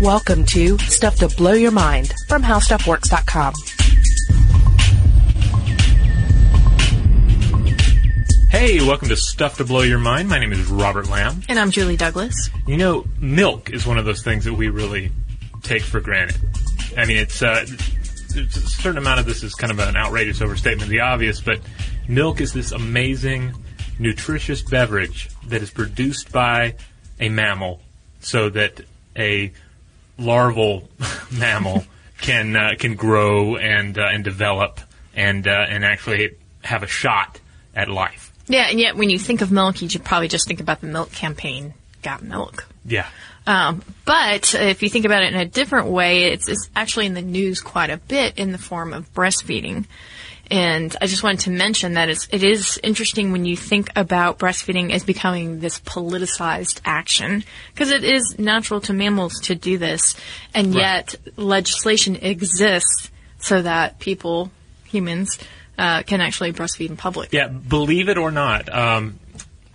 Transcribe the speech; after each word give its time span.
Welcome 0.00 0.46
to 0.46 0.78
Stuff 0.78 1.16
to 1.16 1.28
Blow 1.28 1.52
Your 1.52 1.72
Mind 1.72 2.14
from 2.26 2.42
HowStuffWorks.com. 2.42 3.52
Hey, 8.48 8.80
welcome 8.80 9.08
to 9.08 9.16
Stuff 9.16 9.58
to 9.58 9.64
Blow 9.66 9.82
Your 9.82 9.98
Mind. 9.98 10.30
My 10.30 10.38
name 10.38 10.52
is 10.52 10.66
Robert 10.68 11.10
Lamb. 11.10 11.42
And 11.50 11.58
I'm 11.58 11.70
Julie 11.70 11.98
Douglas. 11.98 12.48
You 12.66 12.78
know, 12.78 13.04
milk 13.18 13.68
is 13.68 13.86
one 13.86 13.98
of 13.98 14.06
those 14.06 14.22
things 14.22 14.46
that 14.46 14.54
we 14.54 14.70
really 14.70 15.12
take 15.62 15.82
for 15.82 16.00
granted. 16.00 16.40
I 16.96 17.04
mean, 17.04 17.18
it's 17.18 17.42
uh, 17.42 17.66
there's 18.30 18.56
a 18.56 18.60
certain 18.60 18.96
amount 18.96 19.20
of 19.20 19.26
this 19.26 19.42
is 19.42 19.54
kind 19.54 19.70
of 19.70 19.80
an 19.80 19.96
outrageous 19.96 20.40
overstatement 20.40 20.84
of 20.84 20.88
the 20.88 21.00
obvious, 21.00 21.42
but 21.42 21.60
milk 22.08 22.40
is 22.40 22.54
this 22.54 22.72
amazing, 22.72 23.52
nutritious 23.98 24.62
beverage 24.62 25.28
that 25.48 25.60
is 25.60 25.70
produced 25.70 26.32
by 26.32 26.76
a 27.20 27.28
mammal 27.28 27.82
so 28.20 28.48
that 28.48 28.80
a 29.14 29.52
larval 30.20 30.88
mammal 31.32 31.84
can 32.20 32.56
uh, 32.56 32.74
can 32.78 32.94
grow 32.94 33.56
and 33.56 33.98
uh, 33.98 34.08
and 34.12 34.22
develop 34.24 34.80
and 35.14 35.46
uh, 35.46 35.66
and 35.68 35.84
actually 35.84 36.36
have 36.62 36.82
a 36.82 36.86
shot 36.86 37.40
at 37.74 37.88
life. 37.88 38.32
Yeah, 38.46 38.66
and 38.68 38.80
yet 38.80 38.96
when 38.96 39.10
you 39.10 39.18
think 39.18 39.42
of 39.42 39.52
milk, 39.52 39.80
you 39.80 39.88
should 39.88 40.04
probably 40.04 40.28
just 40.28 40.46
think 40.46 40.60
about 40.60 40.80
the 40.80 40.88
milk 40.88 41.12
campaign, 41.12 41.72
Got 42.02 42.22
Milk. 42.22 42.66
Yeah. 42.84 43.06
Um, 43.46 43.82
but 44.04 44.54
if 44.54 44.82
you 44.82 44.90
think 44.90 45.04
about 45.04 45.22
it 45.22 45.32
in 45.32 45.40
a 45.40 45.44
different 45.44 45.88
way, 45.88 46.32
it's, 46.32 46.48
it's 46.48 46.68
actually 46.74 47.06
in 47.06 47.14
the 47.14 47.22
news 47.22 47.60
quite 47.60 47.90
a 47.90 47.96
bit 47.96 48.38
in 48.38 48.52
the 48.52 48.58
form 48.58 48.92
of 48.92 49.12
breastfeeding. 49.14 49.86
And 50.50 50.96
I 51.00 51.06
just 51.06 51.22
wanted 51.22 51.40
to 51.40 51.50
mention 51.50 51.94
that 51.94 52.08
it's, 52.08 52.26
it 52.32 52.42
is 52.42 52.80
interesting 52.82 53.30
when 53.30 53.44
you 53.44 53.56
think 53.56 53.90
about 53.94 54.38
breastfeeding 54.40 54.92
as 54.92 55.04
becoming 55.04 55.60
this 55.60 55.78
politicized 55.80 56.80
action, 56.84 57.44
because 57.72 57.90
it 57.92 58.02
is 58.02 58.36
natural 58.38 58.80
to 58.82 58.92
mammals 58.92 59.38
to 59.42 59.54
do 59.54 59.78
this, 59.78 60.16
and 60.52 60.74
Right. 60.74 60.82
yet 60.82 61.14
legislation 61.36 62.16
exists 62.16 63.10
so 63.38 63.62
that 63.62 64.00
people, 64.00 64.50
humans, 64.84 65.38
uh, 65.78 66.02
can 66.02 66.20
actually 66.20 66.52
breastfeed 66.52 66.90
in 66.90 66.96
public. 66.96 67.32
Yeah, 67.32 67.46
believe 67.46 68.08
it 68.08 68.18
or 68.18 68.30
not, 68.32 68.68
um, 68.74 69.18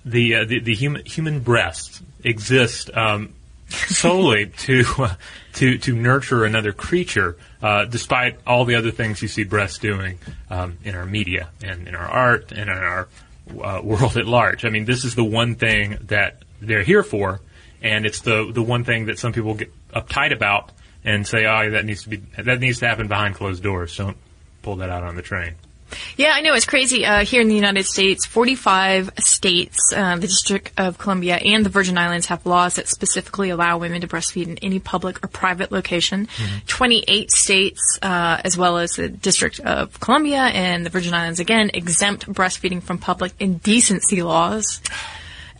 the, 0.03 0.35
uh, 0.35 0.45
the 0.45 0.59
the 0.59 0.75
human 0.75 1.03
human 1.05 1.39
breast 1.39 2.03
exists 2.23 2.91
um, 2.93 3.33
solely 3.69 4.47
to 4.47 4.83
uh, 4.99 5.15
to 5.53 5.77
to 5.77 5.95
nurture 5.95 6.45
another 6.45 6.71
creature, 6.71 7.37
uh, 7.61 7.85
despite 7.85 8.39
all 8.45 8.65
the 8.65 8.75
other 8.75 8.91
things 8.91 9.21
you 9.21 9.27
see 9.27 9.43
breasts 9.43 9.79
doing 9.79 10.19
um, 10.49 10.77
in 10.83 10.95
our 10.95 11.05
media 11.05 11.49
and 11.63 11.87
in 11.87 11.95
our 11.95 12.07
art 12.07 12.51
and 12.51 12.69
in 12.69 12.77
our 12.77 13.07
uh, 13.63 13.81
world 13.83 14.17
at 14.17 14.27
large. 14.27 14.65
I 14.65 14.69
mean, 14.69 14.85
this 14.85 15.03
is 15.05 15.15
the 15.15 15.23
one 15.23 15.55
thing 15.55 15.97
that 16.07 16.43
they're 16.61 16.83
here 16.83 17.03
for, 17.03 17.41
and 17.81 18.05
it's 18.05 18.21
the 18.21 18.51
the 18.51 18.63
one 18.63 18.83
thing 18.83 19.05
that 19.07 19.19
some 19.19 19.33
people 19.33 19.53
get 19.55 19.71
uptight 19.91 20.33
about 20.33 20.71
and 21.03 21.25
say, 21.25 21.45
"Oh, 21.45 21.71
that 21.71 21.85
needs 21.85 22.03
to 22.03 22.09
be 22.09 22.17
that 22.37 22.59
needs 22.59 22.79
to 22.79 22.87
happen 22.87 23.07
behind 23.07 23.35
closed 23.35 23.63
doors." 23.63 23.95
Don't 23.95 24.17
pull 24.61 24.77
that 24.77 24.89
out 24.89 25.03
on 25.03 25.15
the 25.15 25.21
train. 25.21 25.55
Yeah, 26.17 26.31
I 26.33 26.41
know 26.41 26.53
it's 26.53 26.65
crazy. 26.65 27.05
Uh, 27.05 27.25
here 27.25 27.41
in 27.41 27.47
the 27.47 27.55
United 27.55 27.85
States, 27.85 28.25
45 28.25 29.11
states, 29.19 29.93
uh, 29.95 30.15
the 30.15 30.27
District 30.27 30.71
of 30.77 30.97
Columbia, 30.97 31.35
and 31.35 31.65
the 31.65 31.69
Virgin 31.69 31.97
Islands 31.97 32.27
have 32.27 32.45
laws 32.45 32.75
that 32.75 32.87
specifically 32.87 33.49
allow 33.49 33.77
women 33.77 34.01
to 34.01 34.07
breastfeed 34.07 34.47
in 34.47 34.57
any 34.59 34.79
public 34.79 35.23
or 35.23 35.27
private 35.27 35.71
location. 35.71 36.27
28 36.67 37.31
states, 37.31 37.99
uh, 38.01 38.41
as 38.43 38.57
well 38.57 38.77
as 38.77 38.91
the 38.91 39.09
District 39.09 39.59
of 39.59 39.99
Columbia 39.99 40.41
and 40.41 40.85
the 40.85 40.89
Virgin 40.89 41.13
Islands, 41.13 41.39
again, 41.39 41.71
exempt 41.73 42.27
breastfeeding 42.31 42.81
from 42.81 42.97
public 42.97 43.33
indecency 43.39 44.21
laws. 44.21 44.81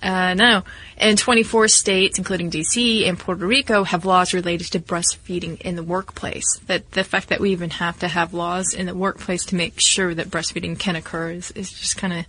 Uh, 0.06 0.36
no. 0.36 0.64
And 0.98 1.17
24 1.17 1.67
states, 1.67 2.20
including 2.20 2.52
DC 2.52 3.09
and 3.09 3.17
Puerto 3.17 3.45
Rico, 3.45 3.84
have 3.84 4.06
laws 4.06 4.36
related 4.36 4.72
to 4.73 4.80
breastfeeding 4.80 5.59
in 5.62 5.75
the 5.75 5.81
workplace. 5.84 6.59
That 6.67 6.92
the 6.92 7.03
fact 7.03 7.30
that 7.30 7.39
we 7.39 7.52
even 7.52 7.72
have 7.72 7.97
to 8.00 8.08
have 8.08 8.31
laws 8.31 8.75
in 8.75 8.85
the 8.85 8.94
workplace 8.94 9.46
to 9.46 9.56
make 9.56 9.79
sure 9.79 10.13
that 10.13 10.28
breastfeeding 10.28 10.78
can 10.78 10.96
occur 10.96 11.31
is, 11.31 11.50
is 11.52 11.72
just 11.72 11.97
kind 11.97 12.13
of 12.13 12.25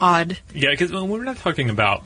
odd. 0.00 0.38
Yeah, 0.52 0.70
because 0.70 0.92
we're 0.92 1.22
not 1.22 1.36
talking 1.36 1.70
about 1.70 2.02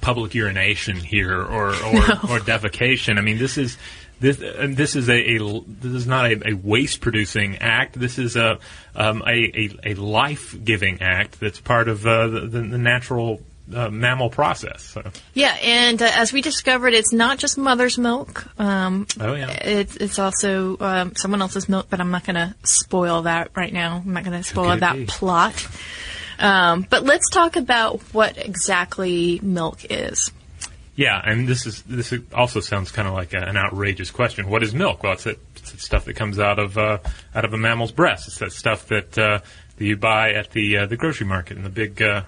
public 0.00 0.34
urination 0.34 0.96
here 0.96 1.40
or 1.40 1.68
or, 1.68 1.70
or 1.72 2.40
defecation. 2.40 3.18
I 3.18 3.20
mean, 3.20 3.38
this 3.38 3.56
is 3.56 3.78
this 4.18 4.40
and 4.40 4.76
this 4.76 4.96
is 4.96 5.08
a, 5.08 5.36
a 5.36 5.60
this 5.68 5.92
is 5.92 6.06
not 6.08 6.32
a, 6.32 6.48
a 6.48 6.54
waste 6.54 7.00
producing 7.00 7.58
act. 7.58 7.98
This 7.98 8.18
is 8.18 8.34
a 8.34 8.58
um, 8.96 9.22
a, 9.24 9.30
a, 9.30 9.92
a 9.92 9.94
life 9.94 10.56
giving 10.64 11.00
act 11.00 11.38
that's 11.38 11.60
part 11.60 11.86
of 11.86 12.04
uh, 12.04 12.26
the, 12.26 12.40
the 12.48 12.60
natural 12.60 13.40
uh, 13.72 13.90
mammal 13.90 14.30
process. 14.30 14.82
So, 14.82 15.02
Yeah, 15.34 15.56
and 15.62 16.00
uh, 16.00 16.10
as 16.14 16.32
we 16.32 16.40
discovered, 16.40 16.94
it's 16.94 17.12
not 17.12 17.38
just 17.38 17.56
mother's 17.58 17.98
milk. 17.98 18.46
Um, 18.58 19.06
oh 19.20 19.34
yeah, 19.34 19.50
It's, 19.50 19.96
it's 19.96 20.18
also 20.18 20.76
um, 20.80 21.14
someone 21.16 21.42
else's 21.42 21.68
milk, 21.68 21.86
but 21.88 22.00
I'm 22.00 22.10
not 22.10 22.24
going 22.24 22.36
to 22.36 22.54
spoil 22.64 23.22
that 23.22 23.50
right 23.54 23.72
now. 23.72 24.02
I'm 24.04 24.12
not 24.12 24.24
going 24.24 24.36
to 24.36 24.42
spoil 24.42 24.76
that 24.76 24.96
be? 24.96 25.06
plot. 25.06 25.68
Um, 26.38 26.86
but 26.88 27.04
let's 27.04 27.30
talk 27.30 27.56
about 27.56 28.00
what 28.12 28.36
exactly 28.36 29.38
milk 29.42 29.86
is. 29.90 30.32
yeah. 30.96 31.20
And 31.24 31.46
this 31.46 31.66
is 31.66 31.82
this 31.82 32.12
also 32.34 32.60
sounds 32.60 32.90
kind 32.90 33.06
of 33.06 33.14
like 33.14 33.32
a, 33.32 33.38
an 33.38 33.56
outrageous 33.56 34.10
question. 34.10 34.48
What 34.48 34.62
is 34.62 34.74
milk? 34.74 35.02
Well, 35.02 35.12
it's 35.12 35.24
that, 35.24 35.38
it's 35.56 35.70
that 35.70 35.80
stuff 35.80 36.04
that 36.06 36.14
comes 36.14 36.40
out 36.40 36.58
of 36.58 36.76
uh, 36.76 36.98
out 37.34 37.44
of 37.44 37.52
a 37.54 37.56
mammal's 37.56 37.92
breast. 37.92 38.26
It's 38.26 38.38
that 38.38 38.52
stuff 38.52 38.88
that 38.88 39.16
uh, 39.16 39.38
that 39.76 39.84
you 39.84 39.96
buy 39.96 40.32
at 40.32 40.50
the 40.50 40.78
uh, 40.78 40.86
the 40.86 40.96
grocery 40.96 41.26
market 41.26 41.56
in 41.56 41.62
the 41.62 41.70
big 41.70 42.02
uh, 42.02 42.22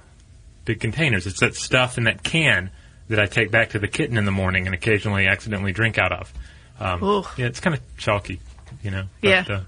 big 0.65 0.81
containers. 0.81 1.27
It's 1.27 1.41
that 1.41 1.55
stuff 1.55 1.99
in 1.99 2.05
that 2.05 2.23
can 2.23 2.71
that 3.09 3.19
I 3.19 3.27
take 3.27 3.51
back 3.51 3.71
to 3.71 3.79
the 3.79 3.89
kitten 3.89 4.17
in 4.17 4.25
the 4.25 4.33
morning 4.33 4.67
and 4.67 4.75
occasionally 4.75 5.27
accidentally 5.27 5.73
drink 5.73 5.99
out 5.99 6.13
of. 6.13 6.33
Um, 6.81 7.25
yeah, 7.37 7.47
it's 7.47 7.61
kind 7.61 7.77
of 7.77 7.97
chalky, 7.97 8.41
you 8.83 8.91
know. 8.91 9.05
Yeah. 9.23 9.45
uh, 9.49 9.61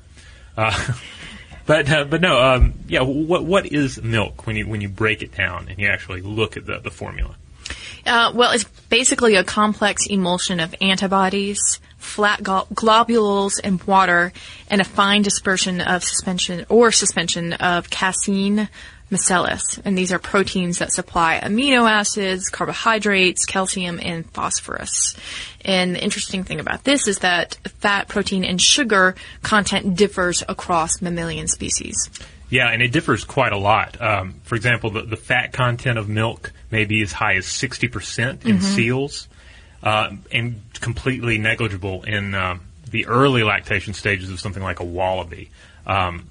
uh, 0.56 0.92
but 1.66 1.90
uh, 1.90 2.04
but 2.04 2.20
no, 2.20 2.40
um, 2.40 2.74
yeah. 2.88 3.02
What 3.02 3.44
what 3.44 3.66
is 3.66 4.02
milk 4.02 4.46
when 4.46 4.56
you 4.56 4.66
when 4.66 4.80
you 4.80 4.88
break 4.88 5.22
it 5.22 5.32
down 5.36 5.68
and 5.68 5.78
you 5.78 5.88
actually 5.88 6.22
look 6.22 6.56
at 6.56 6.66
the 6.66 6.78
the 6.78 6.90
formula? 6.90 7.36
Uh, 8.04 8.30
well, 8.34 8.52
it's 8.52 8.64
basically 8.88 9.34
a 9.34 9.42
complex 9.42 10.06
emulsion 10.06 10.60
of 10.60 10.74
antibodies, 10.80 11.80
flat 11.98 12.40
glo- 12.40 12.68
globules, 12.72 13.58
and 13.58 13.82
water, 13.82 14.32
and 14.70 14.80
a 14.80 14.84
fine 14.84 15.22
dispersion 15.22 15.80
of 15.80 16.04
suspension 16.04 16.64
or 16.68 16.92
suspension 16.92 17.52
of 17.54 17.90
casein 17.90 18.68
micelles. 19.10 19.80
And 19.84 19.96
these 19.96 20.12
are 20.12 20.18
proteins 20.18 20.78
that 20.78 20.92
supply 20.92 21.40
amino 21.42 21.88
acids, 21.88 22.48
carbohydrates, 22.48 23.44
calcium, 23.44 24.00
and 24.02 24.28
phosphorus. 24.32 25.16
And 25.64 25.94
the 25.94 26.02
interesting 26.02 26.44
thing 26.44 26.60
about 26.60 26.84
this 26.84 27.06
is 27.06 27.20
that 27.20 27.54
fat, 27.78 28.08
protein, 28.08 28.44
and 28.44 28.60
sugar 28.60 29.14
content 29.42 29.96
differs 29.96 30.42
across 30.48 31.00
mammalian 31.00 31.48
species. 31.48 32.10
Yeah, 32.48 32.70
and 32.70 32.80
it 32.80 32.92
differs 32.92 33.24
quite 33.24 33.52
a 33.52 33.58
lot. 33.58 34.00
Um, 34.00 34.34
for 34.44 34.54
example, 34.54 34.90
the, 34.90 35.02
the 35.02 35.16
fat 35.16 35.52
content 35.52 35.98
of 35.98 36.08
milk 36.08 36.52
may 36.70 36.84
be 36.84 37.02
as 37.02 37.12
high 37.12 37.34
as 37.34 37.46
60% 37.46 38.44
in 38.46 38.60
seals 38.60 39.26
uh, 39.82 40.12
and 40.30 40.60
completely 40.80 41.38
negligible 41.38 42.04
in 42.04 42.34
um, 42.34 42.60
the 42.90 43.06
early 43.06 43.42
lactation 43.42 43.94
stages 43.94 44.30
of 44.30 44.40
something 44.40 44.62
like 44.62 44.80
a 44.80 44.84
wallaby. 44.84 45.50
Um, 45.86 46.28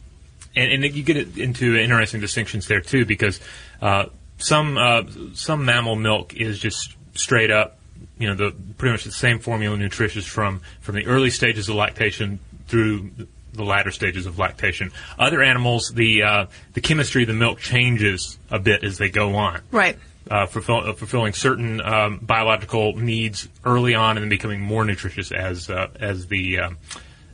and, 0.55 0.83
and 0.83 0.95
you 0.95 1.03
get 1.03 1.38
into 1.38 1.75
interesting 1.75 2.21
distinctions 2.21 2.67
there, 2.67 2.81
too, 2.81 3.05
because 3.05 3.39
uh, 3.81 4.05
some, 4.38 4.77
uh, 4.77 5.03
some 5.33 5.66
mammal 5.66 5.95
milk 5.95 6.33
is 6.35 6.59
just 6.59 6.95
straight 7.13 7.51
up, 7.51 7.77
you 8.19 8.27
know, 8.27 8.35
the 8.35 8.55
pretty 8.77 8.91
much 8.94 9.03
the 9.03 9.11
same 9.11 9.39
formula 9.39 9.77
nutritious 9.77 10.25
from, 10.25 10.61
from 10.81 10.95
the 10.95 11.05
early 11.05 11.29
stages 11.29 11.69
of 11.69 11.75
lactation 11.75 12.39
through 12.67 13.09
the 13.53 13.63
latter 13.63 13.91
stages 13.91 14.25
of 14.25 14.38
lactation. 14.38 14.91
Other 15.17 15.41
animals, 15.41 15.91
the 15.95 16.23
uh, 16.23 16.45
the 16.73 16.81
chemistry 16.81 17.21
of 17.23 17.27
the 17.29 17.33
milk 17.33 17.59
changes 17.59 18.38
a 18.51 18.59
bit 18.59 18.83
as 18.83 18.97
they 18.97 19.09
go 19.09 19.35
on, 19.35 19.61
Right. 19.71 19.97
uh, 20.29 20.45
fulfill, 20.45 20.89
uh, 20.89 20.91
fulfilling 20.94 21.31
certain 21.31 21.79
um, 21.79 22.19
biological 22.21 22.97
needs 22.97 23.47
early 23.63 23.95
on, 23.95 24.18
and 24.18 24.24
then 24.24 24.30
becoming 24.30 24.59
more 24.59 24.83
nutritious 24.83 25.31
as 25.31 25.69
uh, 25.69 25.88
as 26.01 26.27
the 26.27 26.59
um, 26.59 26.77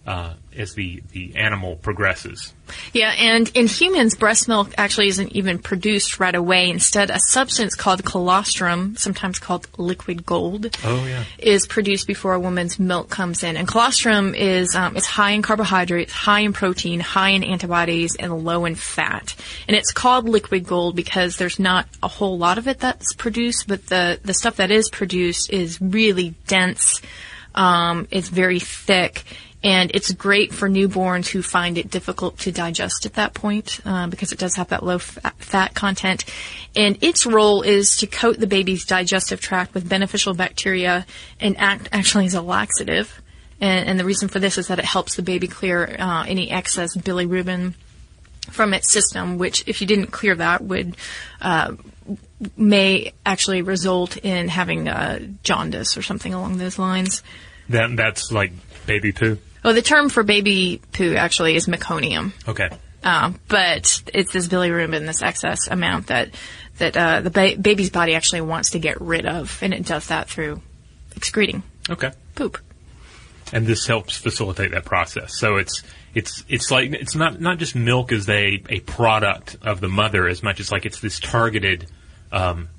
uh, 0.06 0.34
as 0.58 0.74
the 0.74 1.04
the 1.12 1.36
animal 1.36 1.76
progresses. 1.76 2.54
Yeah, 2.94 3.14
and 3.18 3.52
in 3.54 3.68
humans, 3.68 4.16
breast 4.16 4.48
milk 4.48 4.74
actually 4.78 5.10
isn't 5.10 5.34
even 5.34 5.60
produced 5.60 6.20
right 6.20 6.34
away. 6.34 6.70
Instead, 6.70 7.10
a 7.12 7.20
substance 7.20 7.76
called 7.76 8.04
colostrum, 8.04 8.96
sometimes 8.96 9.38
called 9.40 9.68
liquid 9.78 10.26
gold, 10.26 10.76
Oh 10.84 11.06
yeah. 11.06 11.26
is 11.38 11.68
produced 11.68 12.08
before 12.08 12.34
a 12.34 12.40
woman's 12.40 12.80
milk 12.80 13.10
comes 13.10 13.44
in. 13.44 13.58
And 13.58 13.68
colostrum 13.68 14.34
is 14.34 14.74
um, 14.74 14.98
it's 14.98 15.06
high 15.06 15.32
in 15.32 15.42
carbohydrates, 15.42 16.12
high 16.14 16.40
in 16.40 16.54
protein, 16.54 17.00
high 17.00 17.30
in 17.32 17.44
antibodies, 17.44 18.16
and 18.16 18.44
low 18.44 18.66
in 18.66 18.76
fat. 18.76 19.36
And 19.68 19.76
it's 19.78 19.92
called 19.92 20.28
liquid 20.28 20.66
gold 20.66 20.96
because 20.96 21.38
there's 21.38 21.60
not 21.60 21.88
a 22.02 22.08
whole 22.08 22.38
lot 22.40 22.58
of 22.58 22.68
it 22.68 22.80
that's 22.80 23.14
produced, 23.14 23.68
but 23.68 23.86
the 23.88 24.20
the 24.24 24.34
stuff 24.34 24.56
that 24.56 24.72
is 24.72 24.90
produced 24.90 25.52
is 25.54 25.80
really 25.80 26.34
dense. 26.48 27.02
Um, 27.54 28.08
it's 28.12 28.30
very 28.30 28.60
thick. 28.60 29.24
And 29.64 29.92
it's 29.94 30.12
great 30.12 30.54
for 30.54 30.68
newborns 30.68 31.28
who 31.28 31.44
find 31.44 31.78
it 31.78 31.92
difficult 31.92 32.40
to 32.40 32.52
digest 32.52 33.06
at 33.06 33.14
that 33.14 33.36
point 33.36 33.80
uh, 33.86 34.08
because 34.08 34.32
it 34.32 34.40
does 34.40 34.56
have 34.56 34.70
that 34.70 34.84
low 34.84 34.98
fat, 34.98 35.36
fat 35.38 35.76
content. 35.76 36.26
And 36.76 36.98
its 37.04 37.28
role 37.28 37.62
is 37.62 37.98
to 37.98 38.08
coat 38.08 38.40
the 38.40 38.48
baby's 38.48 38.86
digestive 38.86 39.40
tract 39.40 39.76
with 39.76 39.88
beneficial 39.88 40.34
bacteria 40.34 41.06
and 41.40 41.58
act 41.60 41.90
actually 41.92 42.26
as 42.26 42.34
a 42.34 42.42
laxative. 42.42 43.22
And, 43.60 43.88
and 43.88 44.00
the 44.00 44.06
reason 44.06 44.30
for 44.30 44.40
this 44.40 44.58
is 44.58 44.68
that 44.70 44.80
it 44.80 44.86
helps 44.86 45.16
the 45.16 45.22
baby 45.22 45.48
clear 45.48 45.96
uh, 46.00 46.26
any 46.28 46.50
excess 46.50 46.98
bilirubin 46.98 47.76
from 48.50 48.74
its 48.74 48.92
system, 48.92 49.38
which, 49.38 49.64
if 49.68 49.82
you 49.82 49.88
didn't 49.88 50.08
clear 50.08 50.34
that, 50.36 50.64
would 50.64 50.98
uh, 51.42 51.76
may 52.58 53.14
actually 53.24 53.62
result 53.62 54.18
in 54.18 54.48
having 54.48 54.88
uh, 54.88 55.20
jaundice 55.44 55.96
or 55.96 56.02
something 56.02 56.34
along 56.34 56.58
those 56.58 56.80
lines. 56.80 57.22
That 57.70 57.96
that's 57.96 58.32
like 58.32 58.52
baby 58.88 59.12
poo. 59.12 59.38
Well, 59.64 59.74
the 59.74 59.82
term 59.82 60.10
for 60.10 60.24
baby 60.24 60.82
poo 60.94 61.16
actually 61.16 61.56
is 61.56 61.68
meconium. 61.68 62.32
Okay. 62.48 62.70
Um, 63.04 63.40
but 63.48 64.04
it's 64.14 64.32
this 64.32 64.48
bilirubin, 64.48 65.06
this 65.08 65.22
excess 65.24 65.68
amount 65.68 66.08
that 66.08 66.30
that 66.78 66.96
uh, 66.98 67.22
the 67.22 67.30
ba- 67.30 67.58
baby's 67.60 67.90
body 67.90 68.16
actually 68.16 68.42
wants 68.42 68.72
to 68.72 68.80
get 68.80 69.00
rid 69.02 69.26
of, 69.26 69.58
and 69.62 69.74
it 69.74 69.86
does 69.86 70.08
that 70.08 70.30
through 70.30 70.62
excreting 71.16 71.62
Okay. 71.90 72.12
poop. 72.36 72.58
and 73.54 73.68
this 73.68 73.86
helps 73.88 74.16
facilitate 74.18 74.72
that 74.72 74.86
process. 74.86 75.38
So 75.38 75.58
it's 75.58 75.84
it's 76.14 76.44
it's 76.48 76.70
like 76.72 76.92
it's 76.94 77.16
not 77.16 77.40
not 77.42 77.58
just 77.58 77.76
milk 77.76 78.12
as 78.12 78.28
a 78.30 78.62
a 78.70 78.80
product 78.82 79.58
of 79.64 79.80
the 79.82 79.90
mother 79.90 80.28
as 80.28 80.42
much 80.44 80.60
as 80.60 80.72
like 80.72 80.86
it's 80.86 81.00
this 81.00 81.20
targeted 81.20 81.88
um, 82.32 82.70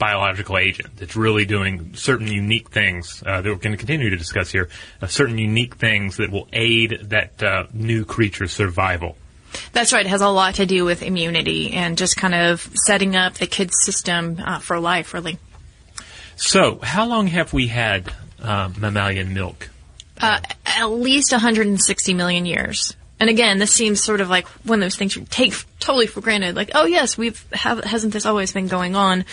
biological 0.00 0.58
agent 0.58 0.96
that's 0.96 1.14
really 1.14 1.44
doing 1.44 1.94
certain 1.94 2.26
unique 2.26 2.70
things 2.70 3.22
uh, 3.24 3.42
that 3.42 3.48
we're 3.48 3.54
going 3.56 3.70
to 3.72 3.76
continue 3.76 4.10
to 4.10 4.16
discuss 4.16 4.50
here. 4.50 4.68
Uh, 5.00 5.06
certain 5.06 5.38
unique 5.38 5.76
things 5.76 6.16
that 6.16 6.32
will 6.32 6.48
aid 6.52 6.98
that 7.02 7.40
uh, 7.40 7.66
new 7.72 8.04
creature's 8.04 8.50
survival. 8.50 9.16
That's 9.72 9.92
right. 9.92 10.04
It 10.04 10.08
has 10.08 10.22
a 10.22 10.28
lot 10.28 10.56
to 10.56 10.66
do 10.66 10.84
with 10.84 11.02
immunity 11.02 11.72
and 11.72 11.98
just 11.98 12.16
kind 12.16 12.34
of 12.34 12.60
setting 12.86 13.14
up 13.14 13.34
the 13.34 13.46
kid's 13.46 13.76
system 13.84 14.40
uh, 14.44 14.58
for 14.58 14.80
life, 14.80 15.12
really. 15.12 15.38
So, 16.36 16.78
how 16.82 17.06
long 17.06 17.26
have 17.26 17.52
we 17.52 17.66
had 17.66 18.10
uh, 18.42 18.70
mammalian 18.78 19.34
milk? 19.34 19.68
Uh, 20.18 20.40
at 20.64 20.86
least 20.86 21.32
160 21.32 22.14
million 22.14 22.46
years. 22.46 22.96
And 23.20 23.28
again, 23.28 23.58
this 23.58 23.72
seems 23.72 24.02
sort 24.02 24.22
of 24.22 24.30
like 24.30 24.46
one 24.64 24.78
of 24.78 24.84
those 24.84 24.96
things 24.96 25.14
you 25.14 25.26
take 25.28 25.52
totally 25.78 26.06
for 26.06 26.22
granted. 26.22 26.56
Like, 26.56 26.70
oh 26.74 26.86
yes, 26.86 27.18
we've 27.18 27.44
have, 27.52 27.84
hasn't 27.84 28.14
this 28.14 28.24
always 28.24 28.52
been 28.52 28.66
going 28.66 28.96
on? 28.96 29.26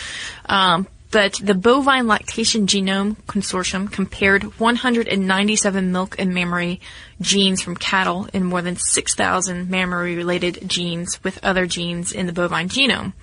Um, 0.44 0.86
but 1.10 1.40
the 1.42 1.54
Bovine 1.54 2.06
Lactation 2.06 2.66
Genome 2.66 3.16
Consortium 3.26 3.90
compared 3.90 4.58
197 4.60 5.90
milk 5.90 6.16
and 6.18 6.34
mammary 6.34 6.82
genes 7.18 7.62
from 7.62 7.76
cattle 7.76 8.28
and 8.34 8.44
more 8.44 8.60
than 8.60 8.76
6,000 8.76 9.70
mammary-related 9.70 10.68
genes 10.68 11.18
with 11.24 11.42
other 11.42 11.64
genes 11.64 12.12
in 12.12 12.26
the 12.26 12.32
bovine 12.34 12.68
genome. 12.68 13.14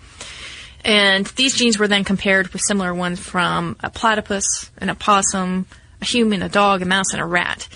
And 0.83 1.27
these 1.27 1.55
genes 1.55 1.77
were 1.77 1.87
then 1.87 2.03
compared 2.03 2.47
with 2.49 2.61
similar 2.61 2.93
ones 2.93 3.19
from 3.19 3.75
a 3.83 3.91
platypus, 3.91 4.71
an 4.79 4.89
opossum, 4.89 5.67
a 6.01 6.05
human, 6.05 6.41
a 6.41 6.49
dog, 6.49 6.81
a 6.81 6.85
mouse, 6.85 7.13
and 7.13 7.21
a 7.21 7.25
rat. 7.25 7.67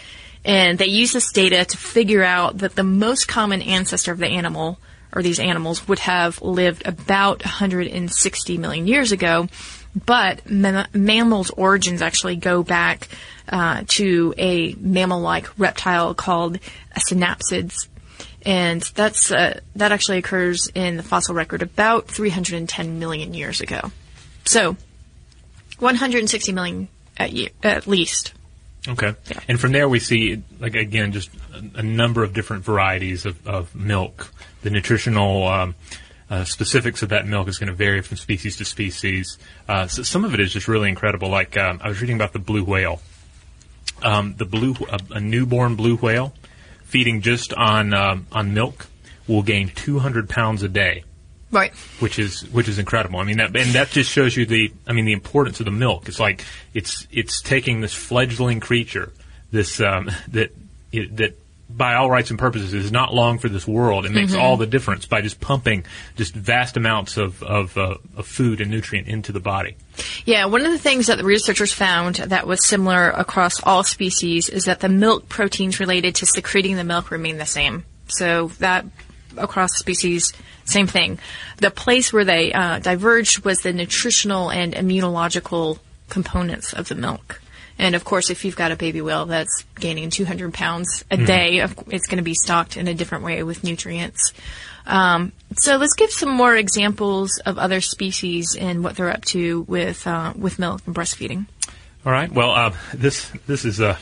And 0.49 0.79
they 0.79 0.87
use 0.87 1.13
this 1.13 1.31
data 1.31 1.63
to 1.63 1.77
figure 1.77 2.23
out 2.23 2.57
that 2.57 2.73
the 2.73 2.83
most 2.83 3.27
common 3.27 3.61
ancestor 3.61 4.11
of 4.11 4.17
the 4.17 4.25
animal, 4.25 4.79
or 5.13 5.21
these 5.21 5.39
animals, 5.39 5.87
would 5.87 5.99
have 5.99 6.41
lived 6.41 6.87
about 6.87 7.45
160 7.45 8.57
million 8.57 8.87
years 8.87 9.11
ago. 9.11 9.47
But 10.07 10.49
ma- 10.49 10.87
mammals' 10.91 11.51
origins 11.51 12.01
actually 12.01 12.35
go 12.35 12.63
back 12.63 13.09
uh, 13.47 13.83
to 13.89 14.33
a 14.39 14.73
mammal-like 14.73 15.59
reptile 15.59 16.15
called 16.15 16.57
synapsids 16.97 17.87
and 18.43 18.81
that's 18.95 19.31
uh, 19.31 19.59
that 19.75 19.91
actually 19.91 20.17
occurs 20.17 20.71
in 20.73 20.97
the 20.97 21.03
fossil 21.03 21.35
record 21.35 21.61
about 21.61 22.07
310 22.07 22.97
million 22.97 23.33
years 23.33 23.61
ago. 23.61 23.91
So, 24.45 24.77
160 25.77 26.53
million 26.53 26.87
at, 27.17 27.33
year, 27.33 27.49
at 27.61 27.85
least. 27.85 28.33
Okay. 28.87 29.15
Yeah. 29.29 29.39
And 29.47 29.59
from 29.59 29.71
there 29.71 29.89
we 29.89 29.99
see, 29.99 30.41
like 30.59 30.75
again, 30.75 31.11
just 31.11 31.29
a, 31.53 31.79
a 31.79 31.83
number 31.83 32.23
of 32.23 32.33
different 32.33 32.63
varieties 32.63 33.25
of, 33.25 33.45
of 33.47 33.75
milk. 33.75 34.31
The 34.61 34.69
nutritional 34.69 35.47
um, 35.47 35.75
uh, 36.29 36.43
specifics 36.45 37.01
of 37.01 37.09
that 37.09 37.27
milk 37.27 37.47
is 37.47 37.57
going 37.57 37.67
to 37.67 37.73
vary 37.73 38.01
from 38.01 38.17
species 38.17 38.57
to 38.57 38.65
species. 38.65 39.37
Uh, 39.67 39.87
so 39.87 40.03
some 40.03 40.23
of 40.23 40.33
it 40.33 40.39
is 40.39 40.53
just 40.53 40.67
really 40.67 40.89
incredible. 40.89 41.29
Like 41.29 41.57
um, 41.57 41.79
I 41.83 41.89
was 41.89 42.01
reading 42.01 42.15
about 42.15 42.33
the 42.33 42.39
blue 42.39 42.63
whale. 42.63 43.01
Um, 44.01 44.35
the 44.37 44.45
blue, 44.45 44.75
a, 44.89 44.99
a 45.15 45.19
newborn 45.19 45.75
blue 45.75 45.97
whale, 45.97 46.33
feeding 46.83 47.21
just 47.21 47.53
on 47.53 47.93
um, 47.93 48.27
on 48.31 48.53
milk, 48.53 48.87
will 49.27 49.43
gain 49.43 49.69
200 49.69 50.29
pounds 50.29 50.63
a 50.63 50.69
day 50.69 51.03
Right. 51.51 51.73
which 51.99 52.19
is 52.19 52.41
which 52.51 52.67
is 52.67 52.77
incredible. 52.77 53.19
I 53.19 53.23
mean 53.23 53.37
that 53.37 53.55
and 53.55 53.71
that 53.71 53.89
just 53.89 54.11
shows 54.11 54.37
you 54.37 54.45
the 54.45 54.71
I 54.85 54.93
mean 54.93 55.05
the 55.05 55.13
importance 55.13 55.59
of 55.59 55.65
the 55.65 55.71
milk. 55.71 56.07
It's 56.07 56.19
like 56.19 56.45
it's 56.73 57.07
it's 57.11 57.41
taking 57.41 57.81
this 57.81 57.93
fledgling 57.93 58.59
creature, 58.59 59.11
this 59.51 59.81
um, 59.81 60.11
that 60.29 60.51
it, 60.91 61.17
that 61.17 61.39
by 61.69 61.93
all 61.93 62.09
rights 62.09 62.31
and 62.31 62.39
purposes 62.39 62.73
is 62.73 62.91
not 62.91 63.13
long 63.13 63.37
for 63.37 63.47
this 63.47 63.67
world. 63.67 64.05
It 64.05 64.11
makes 64.11 64.33
all 64.33 64.57
the 64.57 64.65
difference 64.65 65.05
by 65.05 65.21
just 65.21 65.39
pumping 65.39 65.85
just 66.15 66.33
vast 66.33 66.77
amounts 66.77 67.17
of 67.17 67.43
of, 67.43 67.77
uh, 67.77 67.97
of 68.17 68.25
food 68.25 68.59
and 68.59 68.71
nutrient 68.71 69.07
into 69.07 69.31
the 69.31 69.39
body. 69.39 69.75
Yeah, 70.25 70.45
one 70.45 70.65
of 70.65 70.71
the 70.71 70.79
things 70.79 71.07
that 71.07 71.17
the 71.17 71.23
researchers 71.23 71.71
found 71.71 72.15
that 72.15 72.47
was 72.47 72.65
similar 72.65 73.11
across 73.11 73.61
all 73.63 73.83
species 73.83 74.49
is 74.49 74.65
that 74.65 74.79
the 74.79 74.89
milk 74.89 75.29
proteins 75.29 75.79
related 75.79 76.15
to 76.15 76.25
secreting 76.25 76.75
the 76.75 76.83
milk 76.83 77.11
remain 77.11 77.37
the 77.37 77.45
same. 77.45 77.85
So 78.07 78.47
that 78.59 78.85
across 79.37 79.77
species, 79.77 80.33
same 80.65 80.87
thing. 80.87 81.19
The 81.57 81.71
place 81.71 82.13
where 82.13 82.25
they 82.25 82.51
uh, 82.53 82.79
diverged 82.79 83.45
was 83.45 83.59
the 83.59 83.73
nutritional 83.73 84.49
and 84.49 84.73
immunological 84.73 85.79
components 86.09 86.73
of 86.73 86.87
the 86.87 86.95
milk. 86.95 87.41
And 87.77 87.95
of 87.95 88.03
course, 88.03 88.29
if 88.29 88.43
you've 88.43 88.57
got 88.57 88.73
a 88.73 88.75
baby 88.75 89.01
whale 89.01 89.25
that's 89.25 89.63
gaining 89.79 90.09
200 90.09 90.53
pounds 90.53 91.05
a 91.09 91.15
day, 91.15 91.59
it's 91.87 92.07
going 92.07 92.17
to 92.17 92.23
be 92.23 92.33
stocked 92.33 92.75
in 92.75 92.89
a 92.89 92.93
different 92.93 93.23
way 93.23 93.41
with 93.43 93.63
nutrients. 93.63 94.33
Um, 94.85 95.31
so 95.55 95.77
let's 95.77 95.93
give 95.93 96.11
some 96.11 96.29
more 96.29 96.55
examples 96.55 97.39
of 97.45 97.57
other 97.57 97.79
species 97.79 98.57
and 98.59 98.83
what 98.83 98.97
they're 98.97 99.11
up 99.11 99.23
to 99.25 99.61
with 99.61 100.05
uh, 100.05 100.33
with 100.35 100.59
milk 100.59 100.81
and 100.85 100.95
breastfeeding. 100.95 101.45
All 102.05 102.11
right. 102.11 102.31
Well, 102.31 102.51
uh, 102.51 102.73
this 102.93 103.31
this 103.45 103.65
is 103.65 103.79
uh, 103.79 103.97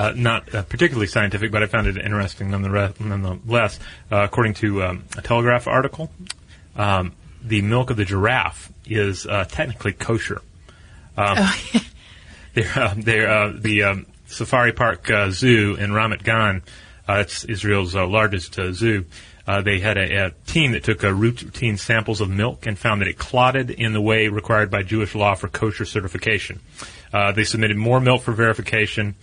uh, 0.00 0.12
not 0.16 0.54
uh, 0.54 0.62
particularly 0.62 1.06
scientific, 1.06 1.52
but 1.52 1.62
I 1.62 1.66
found 1.66 1.86
it 1.86 1.98
interesting 1.98 2.50
nonetheless. 2.50 2.98
nonetheless. 2.98 3.78
Uh, 4.10 4.22
according 4.22 4.54
to 4.54 4.82
um, 4.82 5.04
a 5.18 5.20
Telegraph 5.20 5.68
article, 5.68 6.10
um, 6.74 7.12
the 7.42 7.60
milk 7.60 7.90
of 7.90 7.98
the 7.98 8.06
giraffe 8.06 8.72
is 8.86 9.26
uh, 9.26 9.44
technically 9.44 9.92
kosher. 9.92 10.40
Um, 11.18 11.36
they're, 12.54 12.72
uh, 12.78 12.94
they're, 12.96 13.30
uh, 13.30 13.52
the 13.54 13.82
um, 13.82 14.06
Safari 14.26 14.72
Park 14.72 15.10
uh, 15.10 15.30
Zoo 15.30 15.76
in 15.78 15.90
Ramat 15.90 16.22
Gan, 16.22 16.62
uh, 17.06 17.18
it's 17.20 17.44
Israel's 17.44 17.94
uh, 17.94 18.06
largest 18.06 18.58
uh, 18.58 18.72
zoo. 18.72 19.04
Uh, 19.46 19.60
they 19.60 19.80
had 19.80 19.98
a, 19.98 20.26
a 20.26 20.30
team 20.46 20.72
that 20.72 20.84
took 20.84 21.02
routine 21.02 21.76
samples 21.76 22.22
of 22.22 22.30
milk 22.30 22.66
and 22.66 22.78
found 22.78 23.02
that 23.02 23.08
it 23.08 23.18
clotted 23.18 23.68
in 23.68 23.92
the 23.92 24.00
way 24.00 24.28
required 24.28 24.70
by 24.70 24.82
Jewish 24.82 25.14
law 25.14 25.34
for 25.34 25.48
kosher 25.48 25.84
certification. 25.84 26.60
Uh, 27.12 27.32
they 27.32 27.44
submitted 27.44 27.76
more 27.76 28.00
milk 28.00 28.22
for 28.22 28.32
verification. 28.32 29.16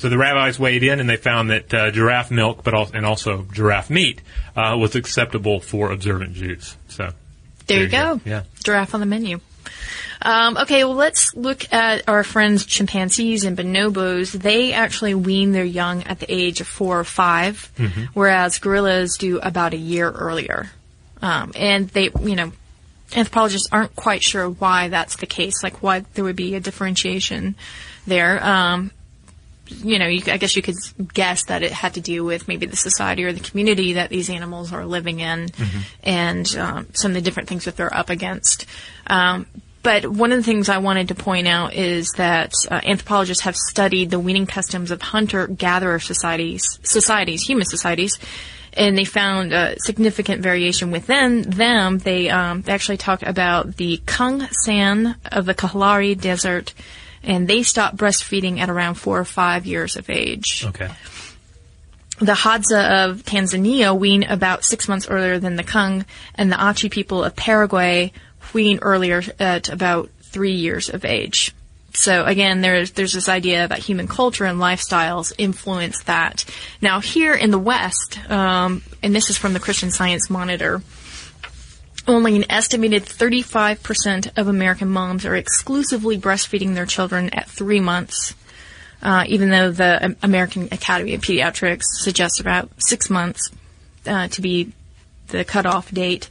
So 0.00 0.08
the 0.08 0.16
rabbis 0.16 0.58
weighed 0.58 0.82
in 0.82 0.98
and 0.98 1.10
they 1.10 1.18
found 1.18 1.50
that 1.50 1.74
uh, 1.74 1.90
giraffe 1.90 2.30
milk, 2.30 2.64
but 2.64 2.72
also, 2.72 2.94
and 2.94 3.04
also 3.04 3.42
giraffe 3.52 3.90
meat, 3.90 4.22
uh, 4.56 4.74
was 4.80 4.96
acceptable 4.96 5.60
for 5.60 5.92
observant 5.92 6.32
Jews. 6.32 6.74
So 6.88 7.12
There, 7.66 7.82
you 7.82 7.88
go. 7.88 8.18
Yeah. 8.24 8.44
Giraffe 8.64 8.94
on 8.94 9.00
the 9.00 9.06
menu. 9.06 9.40
Um, 10.22 10.56
okay, 10.56 10.84
well, 10.84 10.94
let's 10.94 11.34
look 11.36 11.70
at 11.70 12.08
our 12.08 12.24
friends 12.24 12.64
chimpanzees 12.64 13.44
and 13.44 13.58
bonobos. 13.58 14.32
They 14.32 14.72
actually 14.72 15.14
wean 15.14 15.52
their 15.52 15.64
young 15.64 16.04
at 16.04 16.18
the 16.18 16.32
age 16.32 16.62
of 16.62 16.66
four 16.66 16.98
or 17.00 17.04
5 17.04 18.10
whereas 18.14 18.58
gorillas 18.58 19.18
do 19.18 19.38
about 19.38 19.74
a 19.74 19.78
year 19.78 20.10
earlier. 20.10 20.70
Um, 21.20 21.52
and 21.54 21.90
they, 21.90 22.08
you 22.22 22.36
know, 22.36 22.52
anthropologists 23.14 23.68
aren't 23.70 23.94
quite 23.96 24.22
sure 24.22 24.48
why 24.48 24.88
that's 24.88 25.16
the 25.16 25.26
case, 25.26 25.62
like 25.62 25.82
why 25.82 26.06
there 26.14 26.24
would 26.24 26.36
be 26.36 26.54
a 26.54 26.60
differentiation 26.60 27.54
there. 28.06 28.42
Um, 28.42 28.92
you 29.70 29.98
know, 29.98 30.06
you, 30.06 30.22
I 30.26 30.36
guess 30.36 30.56
you 30.56 30.62
could 30.62 30.76
guess 31.14 31.44
that 31.44 31.62
it 31.62 31.72
had 31.72 31.94
to 31.94 32.00
do 32.00 32.24
with 32.24 32.48
maybe 32.48 32.66
the 32.66 32.76
society 32.76 33.24
or 33.24 33.32
the 33.32 33.40
community 33.40 33.94
that 33.94 34.10
these 34.10 34.28
animals 34.28 34.72
are 34.72 34.84
living 34.84 35.20
in, 35.20 35.48
and 36.02 36.56
um, 36.56 36.86
some 36.92 37.12
of 37.12 37.14
the 37.14 37.20
different 37.20 37.48
things 37.48 37.64
that 37.64 37.76
they're 37.76 37.94
up 37.94 38.10
against. 38.10 38.66
Um, 39.06 39.46
but 39.82 40.06
one 40.06 40.30
of 40.30 40.38
the 40.38 40.42
things 40.42 40.68
I 40.68 40.78
wanted 40.78 41.08
to 41.08 41.14
point 41.14 41.48
out 41.48 41.72
is 41.72 42.10
that 42.18 42.52
uh, 42.70 42.80
anthropologists 42.84 43.44
have 43.44 43.56
studied 43.56 44.10
the 44.10 44.20
weaning 44.20 44.46
customs 44.46 44.90
of 44.90 45.00
hunter-gatherer 45.00 46.00
societies, 46.00 46.78
societies, 46.82 47.42
human 47.42 47.64
societies, 47.64 48.18
and 48.74 48.96
they 48.96 49.04
found 49.04 49.52
a 49.52 49.76
significant 49.78 50.42
variation 50.42 50.90
within 50.90 51.42
them. 51.42 51.98
They, 51.98 52.28
um, 52.28 52.62
they 52.62 52.72
actually 52.72 52.98
talked 52.98 53.22
about 53.22 53.76
the 53.78 54.02
Kung 54.06 54.46
San 54.50 55.16
of 55.32 55.46
the 55.46 55.54
Kalahari 55.54 56.14
Desert, 56.14 56.74
and 57.22 57.46
they 57.48 57.62
stop 57.62 57.96
breastfeeding 57.96 58.58
at 58.58 58.70
around 58.70 58.94
four 58.94 59.18
or 59.18 59.24
five 59.24 59.66
years 59.66 59.96
of 59.96 60.08
age. 60.08 60.64
Okay. 60.66 60.90
The 62.18 62.32
Hadza 62.32 63.08
of 63.08 63.22
Tanzania 63.24 63.98
wean 63.98 64.24
about 64.24 64.62
six 64.64 64.88
months 64.88 65.08
earlier 65.08 65.38
than 65.38 65.56
the 65.56 65.62
Kung, 65.62 66.04
and 66.34 66.52
the 66.52 66.56
Aché 66.56 66.90
people 66.90 67.24
of 67.24 67.34
Paraguay 67.34 68.12
wean 68.52 68.78
earlier 68.82 69.22
at 69.38 69.70
about 69.70 70.10
three 70.20 70.54
years 70.54 70.90
of 70.90 71.04
age. 71.04 71.54
so 71.94 72.24
again, 72.24 72.60
there's 72.60 72.92
there's 72.92 73.12
this 73.12 73.28
idea 73.28 73.66
that 73.66 73.78
human 73.78 74.06
culture 74.06 74.44
and 74.44 74.60
lifestyles 74.60 75.32
influence 75.38 76.02
that. 76.04 76.44
Now 76.80 77.00
here 77.00 77.34
in 77.34 77.50
the 77.50 77.58
West, 77.58 78.18
um, 78.30 78.82
and 79.02 79.14
this 79.14 79.30
is 79.30 79.36
from 79.36 79.54
the 79.54 79.60
Christian 79.60 79.90
Science 79.90 80.30
Monitor, 80.30 80.82
only 82.10 82.36
an 82.36 82.44
estimated 82.50 83.04
35% 83.04 84.38
of 84.38 84.48
American 84.48 84.88
moms 84.88 85.24
are 85.24 85.36
exclusively 85.36 86.18
breastfeeding 86.18 86.74
their 86.74 86.86
children 86.86 87.30
at 87.30 87.48
three 87.48 87.80
months. 87.80 88.34
Uh, 89.02 89.24
even 89.28 89.48
though 89.48 89.70
the 89.70 90.14
American 90.22 90.64
Academy 90.72 91.14
of 91.14 91.22
Pediatrics 91.22 91.84
suggests 91.84 92.38
about 92.38 92.68
six 92.78 93.08
months 93.08 93.50
uh, 94.06 94.28
to 94.28 94.42
be 94.42 94.72
the 95.28 95.42
cutoff 95.42 95.90
date, 95.90 96.28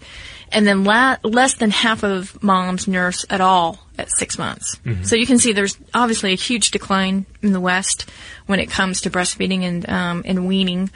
and 0.51 0.67
then 0.67 0.83
la- 0.83 1.17
less 1.23 1.55
than 1.55 1.71
half 1.71 2.03
of 2.03 2.41
moms 2.43 2.87
nurse 2.87 3.25
at 3.29 3.41
all 3.41 3.79
at 3.97 4.09
six 4.11 4.37
months. 4.37 4.75
Mm-hmm. 4.77 5.03
So 5.03 5.15
you 5.15 5.25
can 5.25 5.39
see 5.39 5.53
there's 5.53 5.77
obviously 5.93 6.33
a 6.33 6.35
huge 6.35 6.71
decline 6.71 7.25
in 7.41 7.53
the 7.53 7.59
West 7.59 8.09
when 8.45 8.59
it 8.59 8.69
comes 8.69 9.01
to 9.01 9.09
breastfeeding 9.09 9.63
and 9.63 9.89
um, 9.89 10.21
and 10.25 10.47
weaning. 10.47 10.89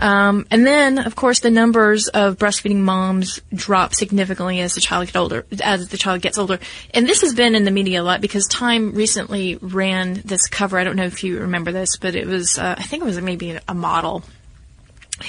Um, 0.00 0.46
and 0.50 0.66
then, 0.66 0.98
of 0.98 1.14
course, 1.14 1.40
the 1.40 1.50
numbers 1.50 2.08
of 2.08 2.38
breastfeeding 2.38 2.78
moms 2.78 3.38
drop 3.52 3.94
significantly 3.94 4.60
as 4.60 4.74
the 4.74 4.80
child 4.80 5.06
gets 5.06 5.16
older. 5.16 5.44
As 5.62 5.88
the 5.88 5.98
child 5.98 6.22
gets 6.22 6.38
older, 6.38 6.58
and 6.94 7.06
this 7.06 7.20
has 7.20 7.34
been 7.34 7.54
in 7.54 7.64
the 7.64 7.70
media 7.70 8.00
a 8.00 8.02
lot 8.02 8.22
because 8.22 8.46
Time 8.46 8.92
recently 8.92 9.56
ran 9.56 10.22
this 10.24 10.48
cover. 10.48 10.78
I 10.78 10.84
don't 10.84 10.96
know 10.96 11.04
if 11.04 11.22
you 11.22 11.40
remember 11.40 11.70
this, 11.70 11.98
but 11.98 12.14
it 12.14 12.26
was 12.26 12.58
uh, 12.58 12.76
I 12.78 12.82
think 12.82 13.02
it 13.02 13.06
was 13.06 13.20
maybe 13.20 13.58
a 13.68 13.74
model 13.74 14.24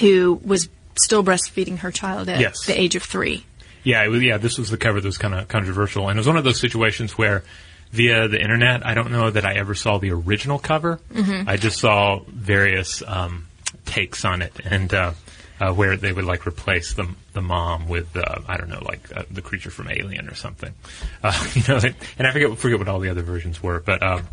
who 0.00 0.40
was 0.42 0.70
still 0.96 1.22
breastfeeding 1.22 1.78
her 1.78 1.90
child 1.90 2.30
at 2.30 2.40
yes. 2.40 2.64
the 2.64 2.78
age 2.78 2.96
of 2.96 3.02
three. 3.02 3.44
Yeah, 3.84 4.06
was, 4.08 4.22
yeah. 4.22 4.38
This 4.38 4.58
was 4.58 4.70
the 4.70 4.78
cover 4.78 5.00
that 5.00 5.06
was 5.06 5.18
kind 5.18 5.34
of 5.34 5.48
controversial, 5.48 6.08
and 6.08 6.16
it 6.16 6.20
was 6.20 6.26
one 6.26 6.38
of 6.38 6.44
those 6.44 6.60
situations 6.60 7.18
where 7.18 7.44
via 7.90 8.26
the 8.26 8.40
internet. 8.40 8.86
I 8.86 8.94
don't 8.94 9.12
know 9.12 9.30
that 9.30 9.44
I 9.44 9.54
ever 9.56 9.74
saw 9.74 9.98
the 9.98 10.12
original 10.12 10.58
cover. 10.58 10.98
Mm-hmm. 11.12 11.48
I 11.48 11.58
just 11.58 11.78
saw 11.78 12.20
various 12.26 13.02
um, 13.06 13.46
takes 13.84 14.24
on 14.24 14.42
it, 14.42 14.52
and 14.64 14.92
uh, 14.92 15.12
uh, 15.60 15.72
where 15.72 15.96
they 15.96 16.12
would 16.12 16.24
like 16.24 16.46
replace 16.46 16.94
the 16.94 17.08
the 17.32 17.42
mom 17.42 17.88
with 17.88 18.16
uh, 18.16 18.40
I 18.48 18.56
don't 18.56 18.68
know, 18.68 18.82
like 18.82 19.16
uh, 19.16 19.22
the 19.30 19.42
creature 19.42 19.70
from 19.70 19.88
Alien 19.88 20.28
or 20.28 20.34
something. 20.34 20.74
Uh, 21.22 21.48
you 21.54 21.62
know, 21.68 21.80
and 22.18 22.26
I 22.26 22.32
forget 22.32 22.56
forget 22.58 22.78
what 22.78 22.88
all 22.88 23.00
the 23.00 23.10
other 23.10 23.22
versions 23.22 23.62
were, 23.62 23.80
but 23.80 24.02
um, 24.02 24.28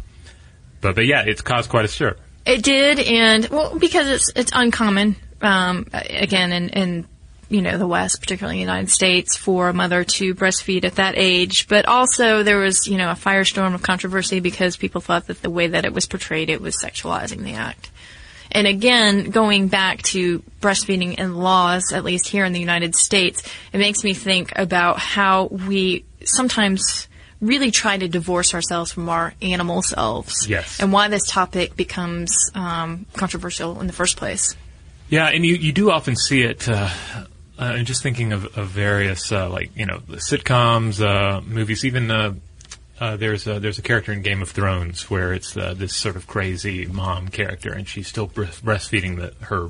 but 0.82 0.96
but 0.96 1.06
yeah, 1.06 1.24
it's 1.26 1.42
caused 1.42 1.70
quite 1.70 1.86
a 1.86 1.88
stir. 1.88 2.16
It 2.46 2.64
did, 2.64 3.00
and 3.00 3.48
well, 3.50 3.78
because 3.78 4.08
it's 4.08 4.32
it's 4.36 4.52
uncommon. 4.54 5.16
Um, 5.42 5.88
again, 5.94 6.52
in, 6.52 6.70
in 6.70 7.08
you 7.50 7.62
know 7.62 7.78
the 7.78 7.88
West, 7.88 8.22
particularly 8.22 8.58
the 8.58 8.62
United 8.62 8.90
States, 8.90 9.36
for 9.36 9.70
a 9.70 9.74
mother 9.74 10.04
to 10.04 10.34
breastfeed 10.34 10.84
at 10.84 10.96
that 10.96 11.16
age. 11.18 11.68
But 11.68 11.86
also 11.86 12.44
there 12.44 12.58
was 12.58 12.88
you 12.88 12.98
know 12.98 13.12
a 13.12 13.16
firestorm 13.16 13.76
of 13.76 13.84
controversy 13.84 14.40
because 14.40 14.78
people 14.78 15.02
thought 15.02 15.28
that 15.28 15.42
the 15.42 15.50
way 15.50 15.68
that 15.68 15.86
it 15.86 15.94
was 15.94 16.08
portrayed, 16.08 16.50
it 16.50 16.62
was 16.62 16.76
sexualizing 16.82 17.44
the 17.44 17.54
act. 17.54 17.92
And 18.52 18.68
again, 18.68 19.30
going 19.30 19.68
back 19.68 20.02
to 20.04 20.40
breastfeeding 20.62 21.16
and 21.18 21.38
laws, 21.38 21.92
at 21.94 22.04
least 22.04 22.28
here 22.28 22.46
in 22.46 22.54
the 22.54 22.60
United 22.60 22.96
States, 22.96 23.44
it 23.72 23.78
makes 23.78 24.04
me 24.04 24.14
think 24.14 24.52
about 24.58 25.00
how 25.00 25.46
we 25.46 26.06
sometimes 26.24 27.08
really 27.42 27.72
try 27.72 27.98
to 27.98 28.08
divorce 28.08 28.54
ourselves 28.54 28.92
from 28.92 29.08
our 29.08 29.34
animal 29.42 29.82
selves. 29.82 30.48
Yes. 30.48 30.80
And 30.80 30.92
why 30.92 31.08
this 31.08 31.26
topic 31.28 31.76
becomes 31.76 32.52
um, 32.54 33.06
controversial 33.14 33.80
in 33.80 33.88
the 33.88 33.94
first 33.94 34.18
place. 34.18 34.56
Yeah, 35.10 35.28
and 35.28 35.46
you, 35.46 35.56
you 35.56 35.72
do 35.72 35.90
often 35.92 36.16
see 36.16 36.42
it. 36.42 36.68
Uh, 36.68 36.90
uh, 37.58 37.74
and 37.76 37.86
just 37.88 38.04
thinking 38.04 38.32
of, 38.32 38.58
of 38.58 38.68
various, 38.68 39.32
uh, 39.32 39.50
like 39.50 39.76
you 39.76 39.86
know, 39.86 40.00
sitcoms, 40.12 41.04
uh, 41.04 41.42
movies, 41.42 41.84
even 41.84 42.40
uh, 43.00 43.16
there's 43.16 43.48
a, 43.48 43.60
there's 43.60 43.80
a 43.80 43.82
character 43.82 44.12
in 44.12 44.22
Game 44.22 44.42
of 44.42 44.50
Thrones 44.50 45.10
where 45.10 45.34
it's 45.34 45.56
uh, 45.56 45.74
this 45.76 45.96
sort 45.96 46.16
of 46.16 46.28
crazy 46.28 46.86
mom 46.86 47.30
character, 47.30 47.72
and 47.72 47.88
she's 47.88 48.08
still 48.08 48.28
breastfeeding 48.28 49.16
the, 49.16 49.46
her 49.46 49.70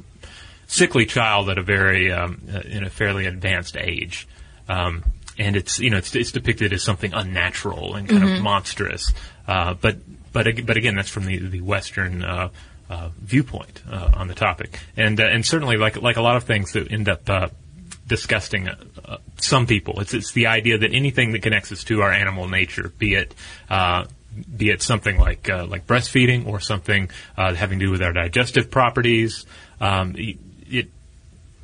sickly 0.68 1.06
child 1.06 1.50
at 1.50 1.58
a 1.58 1.64
very 1.64 2.12
um, 2.12 2.42
uh, 2.54 2.60
in 2.62 2.84
a 2.84 2.90
fairly 2.90 3.26
advanced 3.26 3.78
age. 3.78 4.28
Um, 4.68 5.04
and 5.38 5.56
it's 5.56 5.80
you 5.80 5.90
know 5.90 5.98
it's, 5.98 6.16
it's, 6.16 6.32
depicted 6.32 6.74
as 6.74 6.84
something 6.84 7.14
unnatural 7.14 7.96
and 7.96 8.10
kind 8.10 8.24
mm-hmm. 8.24 8.36
of 8.38 8.42
monstrous. 8.42 9.14
Uh, 9.48 9.76
but 9.76 9.98
but 10.34 10.66
but 10.66 10.78
again, 10.78 10.96
that's 10.96 11.10
from 11.10 11.26
the 11.26 11.38
the 11.38 11.62
Western 11.62 12.24
uh, 12.24 12.50
uh, 12.90 13.10
viewpoint 13.20 13.82
on 13.90 14.28
the 14.28 14.36
topic, 14.36 14.80
and 14.98 15.20
and 15.20 15.46
certainly 15.46 15.78
like 15.78 16.02
like 16.02 16.18
a 16.18 16.22
lot 16.22 16.36
of 16.36 16.44
things 16.44 16.74
that 16.74 16.92
end 16.92 17.08
up 17.08 17.52
disgusting 18.08 18.68
some 19.42 19.68
people. 19.68 20.00
It's 20.00 20.14
it's 20.14 20.32
the 20.32 20.48
idea 20.48 20.78
that 20.78 20.94
anything 20.94 21.32
that 21.34 21.42
connects 21.42 21.72
us 21.72 21.84
to 21.86 22.02
our 22.02 22.12
animal 22.12 22.48
nature, 22.48 22.92
be 22.98 23.16
it 23.16 23.34
uh, 23.70 24.06
be 24.56 24.70
it 24.70 24.82
something 24.82 25.18
like 25.18 25.50
uh, 25.50 25.66
like 25.66 25.88
breastfeeding 25.88 26.48
or 26.48 26.60
something 26.60 27.10
uh, 27.38 27.54
having 27.54 27.80
to 27.80 27.86
do 27.86 27.92
with 27.92 28.02
our 28.02 28.14
digestive 28.14 28.70
properties, 28.70 29.46
um, 29.82 30.16
it, 30.18 30.38
it, 30.70 30.90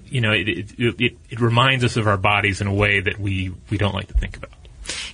you 0.06 0.22
know 0.22 0.32
it, 0.32 0.48
it, 0.78 1.18
it 1.30 1.40
reminds 1.40 1.84
us 1.84 1.98
of 1.98 2.08
our 2.08 2.18
bodies 2.18 2.62
in 2.62 2.68
a 2.68 2.74
way 2.74 3.00
that 3.02 3.20
we 3.20 3.54
we 3.70 3.78
don't 3.78 3.94
like 3.94 4.08
to 4.08 4.14
think 4.14 4.38
about. 4.38 4.52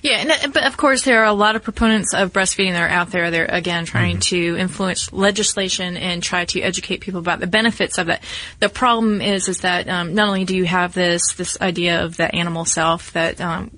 Yeah, 0.02 0.18
and, 0.18 0.30
uh, 0.30 0.48
but 0.52 0.64
of 0.64 0.76
course 0.76 1.02
there 1.02 1.20
are 1.20 1.26
a 1.26 1.32
lot 1.32 1.56
of 1.56 1.62
proponents 1.62 2.14
of 2.14 2.32
breastfeeding 2.32 2.72
that 2.72 2.82
are 2.82 2.88
out 2.88 3.10
there. 3.10 3.30
They're 3.30 3.46
again 3.46 3.84
trying 3.84 4.16
mm-hmm. 4.16 4.36
to 4.36 4.56
influence 4.58 5.12
legislation 5.12 5.96
and 5.96 6.22
try 6.22 6.44
to 6.46 6.60
educate 6.60 7.00
people 7.00 7.20
about 7.20 7.40
the 7.40 7.46
benefits 7.46 7.98
of 7.98 8.08
it. 8.08 8.20
The 8.60 8.68
problem 8.68 9.20
is, 9.20 9.48
is 9.48 9.60
that 9.60 9.88
um, 9.88 10.14
not 10.14 10.28
only 10.28 10.44
do 10.44 10.56
you 10.56 10.64
have 10.64 10.94
this 10.94 11.34
this 11.34 11.60
idea 11.60 12.04
of 12.04 12.16
the 12.16 12.34
animal 12.34 12.64
self 12.64 13.12
that 13.12 13.40
um, 13.40 13.70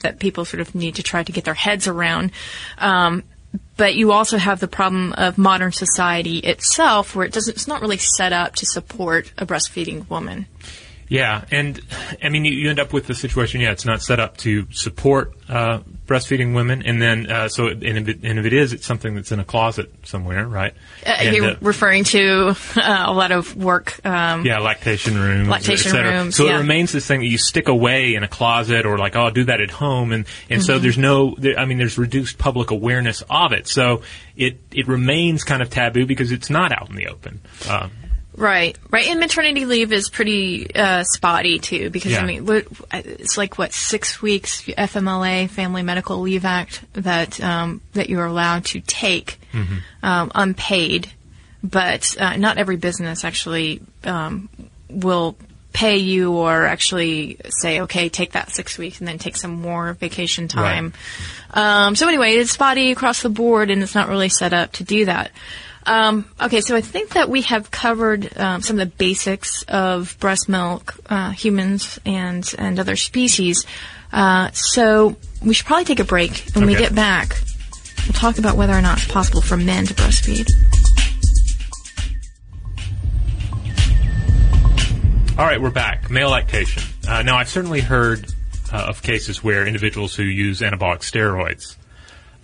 that 0.00 0.18
people 0.18 0.44
sort 0.44 0.60
of 0.60 0.74
need 0.74 0.96
to 0.96 1.02
try 1.02 1.22
to 1.22 1.32
get 1.32 1.44
their 1.44 1.54
heads 1.54 1.86
around. 1.86 2.32
Um, 2.78 3.24
but 3.76 3.94
you 3.94 4.12
also 4.12 4.36
have 4.36 4.60
the 4.60 4.68
problem 4.68 5.12
of 5.14 5.38
modern 5.38 5.72
society 5.72 6.38
itself, 6.38 7.16
where 7.16 7.24
it 7.24 7.32
doesn't, 7.32 7.54
it's 7.54 7.66
not 7.66 7.80
really 7.80 7.96
set 7.96 8.32
up 8.32 8.54
to 8.56 8.66
support 8.66 9.32
a 9.38 9.46
breastfeeding 9.46 10.08
woman. 10.08 10.46
Yeah, 11.10 11.44
and 11.50 11.80
I 12.22 12.28
mean, 12.28 12.44
you, 12.44 12.52
you, 12.52 12.70
end 12.70 12.78
up 12.78 12.92
with 12.92 13.08
the 13.08 13.16
situation. 13.16 13.60
Yeah, 13.60 13.72
it's 13.72 13.84
not 13.84 14.00
set 14.00 14.20
up 14.20 14.36
to 14.38 14.70
support 14.70 15.34
uh, 15.48 15.80
breastfeeding 16.06 16.54
women, 16.54 16.84
and 16.86 17.02
then 17.02 17.28
uh, 17.28 17.48
so 17.48 17.66
and 17.66 17.82
if, 17.82 18.08
it, 18.08 18.20
and 18.22 18.38
if, 18.38 18.46
it 18.46 18.52
is, 18.52 18.72
it's 18.72 18.86
something 18.86 19.16
that's 19.16 19.32
in 19.32 19.40
a 19.40 19.44
closet 19.44 19.92
somewhere, 20.04 20.46
right? 20.46 20.72
Uh, 21.04 21.22
you're 21.24 21.44
uh, 21.46 21.56
referring 21.60 22.04
to 22.04 22.54
uh, 22.76 23.04
a 23.08 23.12
lot 23.12 23.32
of 23.32 23.56
work. 23.56 23.98
Um, 24.06 24.46
yeah, 24.46 24.60
lactation 24.60 25.18
rooms, 25.18 25.48
lactation 25.48 25.94
rooms. 25.94 26.36
So 26.36 26.44
yeah. 26.44 26.54
it 26.54 26.58
remains 26.58 26.92
this 26.92 27.08
thing 27.08 27.18
that 27.18 27.26
you 27.26 27.38
stick 27.38 27.66
away 27.66 28.14
in 28.14 28.22
a 28.22 28.28
closet, 28.28 28.86
or 28.86 28.96
like, 28.96 29.16
oh, 29.16 29.22
I'll 29.22 29.30
do 29.32 29.44
that 29.46 29.60
at 29.60 29.72
home, 29.72 30.12
and 30.12 30.26
and 30.48 30.60
mm-hmm. 30.60 30.66
so 30.66 30.78
there's 30.78 30.96
no, 30.96 31.34
there, 31.38 31.58
I 31.58 31.64
mean, 31.64 31.78
there's 31.78 31.98
reduced 31.98 32.38
public 32.38 32.70
awareness 32.70 33.24
of 33.28 33.52
it, 33.52 33.66
so 33.66 34.02
it 34.36 34.60
it 34.70 34.86
remains 34.86 35.42
kind 35.42 35.60
of 35.60 35.70
taboo 35.70 36.06
because 36.06 36.30
it's 36.30 36.50
not 36.50 36.70
out 36.70 36.88
in 36.88 36.94
the 36.94 37.08
open. 37.08 37.40
Um, 37.68 37.90
Right, 38.40 38.78
right. 38.88 39.06
And 39.06 39.20
maternity 39.20 39.66
leave 39.66 39.92
is 39.92 40.08
pretty 40.08 40.74
uh, 40.74 41.04
spotty 41.04 41.58
too, 41.58 41.90
because 41.90 42.12
yeah. 42.12 42.22
I 42.22 42.26
mean, 42.26 42.64
it's 42.90 43.36
like 43.36 43.58
what 43.58 43.74
six 43.74 44.22
weeks 44.22 44.62
FMLA, 44.62 45.50
Family 45.50 45.82
Medical 45.82 46.20
Leave 46.20 46.46
Act, 46.46 46.82
that 46.94 47.38
um, 47.42 47.82
that 47.92 48.08
you're 48.08 48.24
allowed 48.24 48.64
to 48.66 48.80
take 48.80 49.38
mm-hmm. 49.52 49.76
um, 50.02 50.32
unpaid, 50.34 51.10
but 51.62 52.16
uh, 52.18 52.36
not 52.36 52.56
every 52.56 52.76
business 52.76 53.24
actually 53.24 53.82
um, 54.04 54.48
will 54.88 55.36
pay 55.74 55.98
you 55.98 56.32
or 56.32 56.64
actually 56.64 57.36
say, 57.60 57.82
okay, 57.82 58.08
take 58.08 58.32
that 58.32 58.50
six 58.50 58.78
weeks 58.78 59.00
and 59.00 59.06
then 59.06 59.18
take 59.18 59.36
some 59.36 59.52
more 59.52 59.92
vacation 59.92 60.48
time. 60.48 60.94
Right. 61.54 61.86
Um, 61.86 61.94
so 61.94 62.08
anyway, 62.08 62.36
it's 62.36 62.52
spotty 62.52 62.90
across 62.90 63.20
the 63.20 63.28
board, 63.28 63.70
and 63.70 63.82
it's 63.82 63.94
not 63.94 64.08
really 64.08 64.30
set 64.30 64.54
up 64.54 64.72
to 64.72 64.84
do 64.84 65.04
that. 65.04 65.30
Um, 65.90 66.24
okay, 66.40 66.60
so 66.60 66.76
I 66.76 66.82
think 66.82 67.14
that 67.14 67.28
we 67.28 67.42
have 67.42 67.72
covered 67.72 68.38
um, 68.38 68.62
some 68.62 68.78
of 68.78 68.88
the 68.88 68.94
basics 68.96 69.64
of 69.64 70.16
breast 70.20 70.48
milk, 70.48 70.94
uh, 71.06 71.30
humans 71.30 71.98
and 72.06 72.48
and 72.56 72.78
other 72.78 72.94
species. 72.94 73.66
Uh, 74.12 74.52
so 74.52 75.16
we 75.44 75.52
should 75.52 75.66
probably 75.66 75.86
take 75.86 75.98
a 75.98 76.04
break. 76.04 76.44
When 76.52 76.62
okay. 76.62 76.74
we 76.74 76.78
get 76.78 76.94
back, 76.94 77.42
we'll 78.06 78.12
talk 78.12 78.38
about 78.38 78.56
whether 78.56 78.72
or 78.72 78.80
not 78.80 78.98
it's 78.98 79.08
possible 79.08 79.40
for 79.40 79.56
men 79.56 79.84
to 79.86 79.94
breastfeed. 79.94 80.48
All 85.36 85.44
right, 85.44 85.60
we're 85.60 85.70
back. 85.70 86.08
Male 86.08 86.30
lactation. 86.30 86.84
Uh, 87.08 87.22
now, 87.22 87.36
I've 87.36 87.48
certainly 87.48 87.80
heard 87.80 88.32
uh, 88.72 88.76
of 88.76 89.02
cases 89.02 89.42
where 89.42 89.66
individuals 89.66 90.14
who 90.14 90.22
use 90.22 90.60
anabolic 90.60 91.00
steroids 91.00 91.74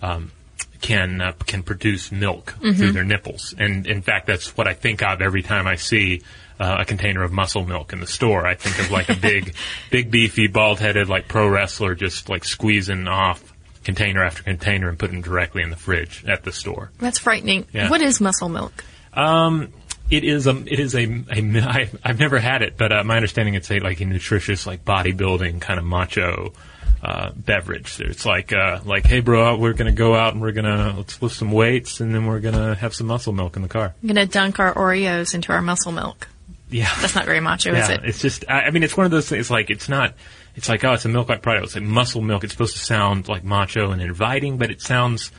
um, 0.01 0.33
can 0.81 1.21
uh, 1.21 1.31
can 1.45 1.63
produce 1.63 2.11
milk 2.11 2.53
mm-hmm. 2.57 2.71
through 2.73 2.91
their 2.91 3.03
nipples. 3.03 3.53
And 3.57 3.87
in 3.87 4.01
fact, 4.01 4.27
that's 4.27 4.55
what 4.57 4.67
I 4.67 4.73
think 4.73 5.01
of 5.03 5.21
every 5.21 5.43
time 5.43 5.67
I 5.67 5.75
see 5.75 6.21
uh, 6.59 6.77
a 6.79 6.85
container 6.85 7.23
of 7.23 7.31
muscle 7.31 7.65
milk 7.65 7.93
in 7.93 7.99
the 7.99 8.07
store. 8.07 8.45
I 8.45 8.55
think 8.55 8.79
of 8.79 8.91
like 8.91 9.09
a 9.09 9.15
big, 9.15 9.55
big 9.91 10.11
beefy, 10.11 10.47
bald 10.47 10.79
headed 10.79 11.09
like 11.09 11.27
pro 11.27 11.47
wrestler 11.47 11.95
just 11.95 12.29
like 12.29 12.45
squeezing 12.45 13.07
off 13.07 13.53
container 13.83 14.23
after 14.23 14.43
container 14.43 14.89
and 14.89 14.99
putting 14.99 15.21
directly 15.21 15.63
in 15.63 15.69
the 15.69 15.77
fridge 15.77 16.25
at 16.27 16.43
the 16.43 16.51
store. 16.51 16.91
That's 16.99 17.19
frightening. 17.19 17.65
Yeah. 17.73 17.89
What 17.89 18.01
is 18.01 18.19
muscle 18.19 18.49
milk? 18.49 18.83
Um, 19.13 19.71
it 20.09 20.23
is 20.23 20.47
a 20.47 20.55
it 20.65 20.79
is 20.79 20.95
a, 20.95 21.03
a 21.03 21.61
I, 21.61 21.89
I've 22.03 22.19
never 22.19 22.39
had 22.39 22.61
it, 22.61 22.77
but 22.77 22.91
uh, 22.91 23.03
my 23.03 23.15
understanding 23.15 23.55
it's 23.55 23.71
a 23.71 23.79
like 23.79 24.01
a 24.01 24.05
nutritious 24.05 24.65
like 24.67 24.83
bodybuilding 24.83 25.61
kind 25.61 25.79
of 25.79 25.85
macho 25.85 26.53
uh, 27.01 27.31
beverage. 27.35 27.99
It's 27.99 28.25
like 28.25 28.53
uh, 28.53 28.81
like, 28.85 29.05
hey, 29.05 29.19
bro, 29.19 29.57
we're 29.57 29.73
gonna 29.73 29.91
go 29.91 30.15
out 30.15 30.33
and 30.33 30.41
we're 30.41 30.51
gonna 30.51 30.95
let's 30.97 31.21
lift 31.21 31.35
some 31.35 31.51
weights 31.51 31.99
and 31.99 32.13
then 32.13 32.25
we're 32.25 32.39
gonna 32.39 32.75
have 32.75 32.93
some 32.93 33.07
muscle 33.07 33.33
milk 33.33 33.55
in 33.55 33.61
the 33.61 33.67
car. 33.67 33.93
I'm 34.01 34.07
gonna 34.07 34.25
dunk 34.25 34.59
our 34.59 34.73
Oreos 34.73 35.33
into 35.33 35.51
our 35.53 35.61
muscle 35.61 35.91
milk. 35.91 36.27
Yeah, 36.69 36.93
That's 36.99 37.15
not 37.15 37.25
very 37.25 37.39
macho, 37.39 37.73
is 37.73 37.87
it? 37.89 38.01
It's 38.03 38.19
just 38.21 38.43
I, 38.49 38.63
I 38.63 38.71
mean, 38.71 38.83
it's 38.83 38.97
one 38.97 39.05
of 39.05 39.11
those 39.11 39.29
things. 39.29 39.49
Like 39.49 39.69
it's 39.69 39.87
not. 39.87 40.13
It's 40.55 40.67
like 40.67 40.83
oh, 40.83 40.93
it's 40.93 41.05
a 41.05 41.09
milk 41.09 41.29
like 41.29 41.41
product. 41.41 41.65
It's 41.65 41.75
like 41.75 41.83
muscle 41.83 42.21
milk. 42.21 42.43
It's 42.43 42.51
supposed 42.51 42.75
to 42.77 42.83
sound 42.83 43.27
like 43.27 43.43
macho 43.43 43.91
and 43.91 44.01
inviting, 44.01 44.57
but 44.57 44.71
it 44.71 44.81
sounds 44.81 45.31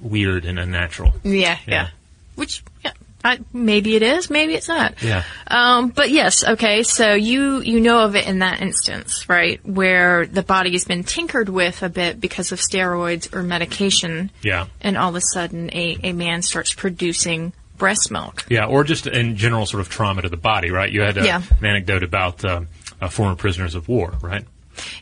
weird 0.00 0.44
and 0.44 0.58
unnatural. 0.58 1.14
Yeah, 1.24 1.32
yeah. 1.40 1.58
Yeah. 1.66 1.88
Which, 2.34 2.62
yeah, 2.84 2.92
I, 3.26 3.38
maybe 3.52 3.96
it 3.96 4.02
is, 4.02 4.30
maybe 4.30 4.54
it's 4.54 4.68
not. 4.68 5.02
Yeah. 5.02 5.24
Um, 5.48 5.88
but 5.88 6.10
yes, 6.10 6.44
okay. 6.44 6.82
So 6.84 7.14
you 7.14 7.60
you 7.60 7.80
know 7.80 8.00
of 8.04 8.14
it 8.14 8.26
in 8.26 8.38
that 8.38 8.60
instance, 8.60 9.28
right, 9.28 9.60
where 9.66 10.26
the 10.26 10.42
body 10.42 10.72
has 10.72 10.84
been 10.84 11.02
tinkered 11.02 11.48
with 11.48 11.82
a 11.82 11.88
bit 11.88 12.20
because 12.20 12.52
of 12.52 12.60
steroids 12.60 13.34
or 13.34 13.42
medication, 13.42 14.30
Yeah. 14.42 14.66
and 14.80 14.96
all 14.96 15.10
of 15.10 15.16
a 15.16 15.20
sudden 15.20 15.70
a, 15.72 15.98
a 16.04 16.12
man 16.12 16.42
starts 16.42 16.72
producing 16.72 17.52
breast 17.76 18.10
milk. 18.10 18.46
Yeah, 18.48 18.66
or 18.66 18.84
just 18.84 19.06
in 19.06 19.36
general 19.36 19.66
sort 19.66 19.80
of 19.80 19.88
trauma 19.88 20.22
to 20.22 20.28
the 20.28 20.36
body, 20.36 20.70
right? 20.70 20.90
You 20.90 21.02
had 21.02 21.18
a, 21.18 21.24
Yeah. 21.24 21.42
an 21.60 21.66
anecdote 21.66 22.02
about 22.04 22.44
um, 22.44 22.68
uh, 23.00 23.08
former 23.08 23.34
prisoners 23.34 23.74
of 23.74 23.88
war, 23.88 24.14
right? 24.22 24.44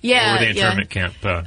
Yeah, 0.02 0.37
or 0.37 0.38
the 0.38 0.45
yeah. 0.45 0.50
internment 0.50 0.90
camp. 0.90 1.14
Uh, 1.23 1.43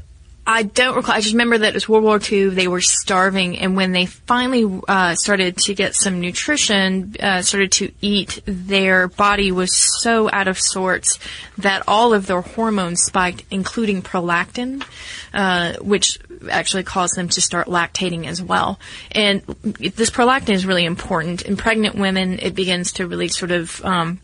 I 0.49 0.63
don't 0.63 0.95
recall. 0.95 1.13
I 1.13 1.19
just 1.19 1.33
remember 1.33 1.57
that 1.57 1.67
it 1.67 1.73
was 1.73 1.89
World 1.89 2.05
War 2.05 2.21
II. 2.31 2.49
They 2.51 2.69
were 2.69 2.79
starving, 2.79 3.59
and 3.59 3.75
when 3.75 3.91
they 3.91 4.05
finally 4.05 4.81
uh, 4.87 5.15
started 5.15 5.57
to 5.57 5.73
get 5.73 5.93
some 5.93 6.21
nutrition, 6.21 7.15
uh, 7.19 7.41
started 7.41 7.73
to 7.73 7.91
eat, 7.99 8.39
their 8.45 9.09
body 9.09 9.51
was 9.51 9.75
so 10.01 10.29
out 10.31 10.47
of 10.47 10.57
sorts 10.57 11.19
that 11.57 11.83
all 11.85 12.13
of 12.13 12.27
their 12.27 12.39
hormones 12.39 13.03
spiked, 13.03 13.43
including 13.51 14.01
prolactin, 14.01 14.85
uh, 15.33 15.73
which 15.81 16.17
actually 16.49 16.83
caused 16.83 17.17
them 17.17 17.27
to 17.27 17.41
start 17.41 17.67
lactating 17.67 18.25
as 18.25 18.41
well. 18.41 18.79
And 19.11 19.41
this 19.41 20.09
prolactin 20.09 20.53
is 20.53 20.65
really 20.65 20.85
important. 20.85 21.41
In 21.41 21.57
pregnant 21.57 21.95
women, 21.95 22.39
it 22.39 22.55
begins 22.55 22.93
to 22.93 23.07
really 23.07 23.27
sort 23.27 23.51
of 23.51 23.83
um, 23.83 24.21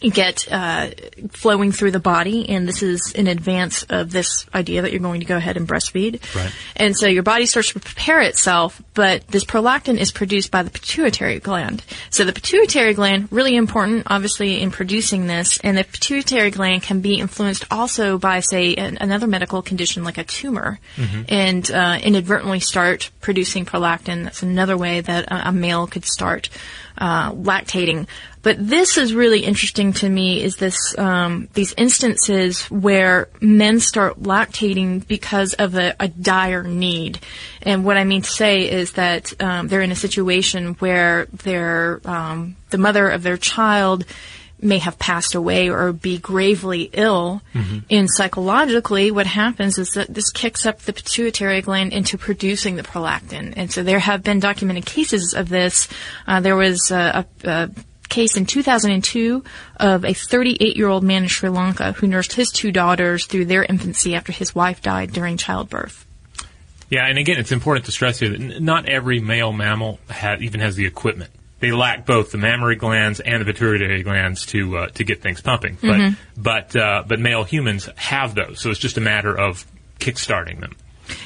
get 0.00 0.50
uh, 0.50 0.90
flowing 1.30 1.72
through 1.72 1.92
the 1.92 2.00
body, 2.00 2.48
and 2.48 2.68
this 2.68 2.82
is 2.82 3.12
in 3.14 3.26
advance 3.26 3.84
of 3.84 4.10
this 4.10 4.46
idea 4.54 4.82
that 4.82 4.92
you're 4.92 5.00
going 5.00 5.20
to 5.20 5.26
go 5.26 5.36
ahead 5.36 5.56
and 5.56 5.66
breastfeed. 5.66 6.20
Right. 6.34 6.52
And 6.76 6.96
so 6.96 7.06
your 7.06 7.22
body 7.22 7.46
starts 7.46 7.72
to 7.72 7.80
prepare 7.80 8.20
itself, 8.20 8.82
but 8.94 9.26
this 9.28 9.44
prolactin 9.44 9.98
is 9.98 10.12
produced 10.12 10.50
by 10.50 10.62
the 10.62 10.70
pituitary 10.70 11.40
gland. 11.40 11.82
So 12.10 12.24
the 12.24 12.32
pituitary 12.32 12.94
gland, 12.94 13.28
really 13.30 13.56
important, 13.56 14.04
obviously, 14.06 14.60
in 14.60 14.70
producing 14.70 15.26
this, 15.26 15.58
and 15.58 15.76
the 15.76 15.84
pituitary 15.84 16.50
gland 16.50 16.82
can 16.82 17.00
be 17.00 17.18
influenced 17.18 17.64
also 17.70 18.18
by, 18.18 18.40
say, 18.40 18.74
an, 18.74 18.98
another 19.00 19.26
medical 19.26 19.62
condition 19.62 20.04
like 20.04 20.18
a 20.18 20.24
tumor, 20.24 20.78
and 21.28 21.70
uh, 21.70 21.98
inadvertently 22.02 22.60
start 22.60 23.10
producing 23.20 23.64
prolactin. 23.64 24.24
That's 24.24 24.42
another 24.42 24.76
way 24.76 25.00
that 25.00 25.24
a, 25.30 25.48
a 25.48 25.52
male 25.52 25.86
could 25.86 26.04
start 26.04 26.50
uh, 26.98 27.32
lactating. 27.32 28.06
But 28.42 28.56
this 28.58 28.98
is 28.98 29.14
really 29.14 29.40
interesting 29.40 29.94
to 29.94 30.08
me 30.08 30.42
is 30.42 30.56
this 30.56 30.96
um, 30.98 31.48
these 31.54 31.74
instances 31.78 32.64
where 32.70 33.28
men 33.40 33.80
start 33.80 34.22
lactating 34.22 35.06
because 35.06 35.54
of 35.54 35.74
a, 35.76 35.94
a 35.98 36.08
dire 36.08 36.62
need. 36.62 37.20
And 37.62 37.84
what 37.84 37.96
I 37.96 38.04
mean 38.04 38.20
to 38.22 38.30
say 38.30 38.70
is 38.70 38.92
that 38.92 39.32
um, 39.42 39.68
they're 39.68 39.80
in 39.80 39.92
a 39.92 39.96
situation 39.96 40.74
where 40.74 41.24
their 41.26 42.02
um, 42.04 42.56
the 42.70 42.78
mother 42.78 43.08
of 43.08 43.22
their 43.22 43.38
child 43.38 44.04
may 44.60 44.78
have 44.78 44.98
passed 44.98 45.34
away 45.34 45.68
or 45.68 45.92
be 45.92 46.18
gravely 46.18 46.88
ill. 46.92 47.42
And 47.90 48.08
psychologically, 48.10 49.10
what 49.10 49.26
happens 49.26 49.78
is 49.78 49.90
that 49.90 50.12
this 50.12 50.30
kicks 50.30 50.64
up 50.64 50.80
the 50.80 50.92
pituitary 50.92 51.60
gland 51.60 51.92
into 51.92 52.16
producing 52.16 52.76
the 52.76 52.82
prolactin. 52.82 53.52
And 53.56 53.70
so 53.70 53.82
there 53.82 53.98
have 53.98 54.22
been 54.22 54.40
documented 54.40 54.86
cases 54.86 55.34
of 55.34 55.48
this. 55.48 55.88
Uh, 56.26 56.40
there 56.40 56.56
was 56.56 56.90
a, 56.90 57.26
a, 57.44 57.48
a 57.48 57.70
case 58.08 58.36
in 58.36 58.46
2002 58.46 59.42
of 59.80 60.04
a 60.04 60.14
38 60.14 60.76
year 60.76 60.88
old 60.88 61.02
man 61.02 61.24
in 61.24 61.28
Sri 61.28 61.48
Lanka 61.50 61.92
who 61.92 62.06
nursed 62.06 62.32
his 62.34 62.50
two 62.50 62.70
daughters 62.72 63.26
through 63.26 63.46
their 63.46 63.64
infancy 63.64 64.14
after 64.14 64.32
his 64.32 64.54
wife 64.54 64.80
died 64.82 65.12
during 65.12 65.36
childbirth. 65.36 66.06
yeah, 66.90 67.06
and 67.06 67.18
again, 67.18 67.38
it's 67.38 67.50
important 67.52 67.86
to 67.86 67.92
stress 67.92 68.20
here 68.20 68.28
that 68.30 68.40
n- 68.40 68.64
not 68.64 68.88
every 68.88 69.18
male 69.20 69.52
mammal 69.52 69.98
ha- 70.08 70.36
even 70.40 70.60
has 70.60 70.76
the 70.76 70.86
equipment. 70.86 71.30
They 71.60 71.72
lack 71.72 72.04
both 72.04 72.30
the 72.32 72.38
mammary 72.38 72.76
glands 72.76 73.20
and 73.20 73.40
the 73.40 73.46
pituitary 73.46 74.02
glands 74.02 74.44
to 74.46 74.76
uh, 74.78 74.86
to 74.88 75.04
get 75.04 75.22
things 75.22 75.40
pumping. 75.40 75.78
But 75.80 75.88
Mm-hmm. 75.90 76.42
but 76.42 76.76
uh, 76.76 77.04
but 77.06 77.20
male 77.20 77.44
humans 77.44 77.88
have 77.96 78.34
those, 78.34 78.60
so 78.60 78.70
it's 78.70 78.80
just 78.80 78.96
a 78.98 79.00
matter 79.00 79.36
of 79.36 79.64
kickstarting 79.98 80.60
them. 80.60 80.76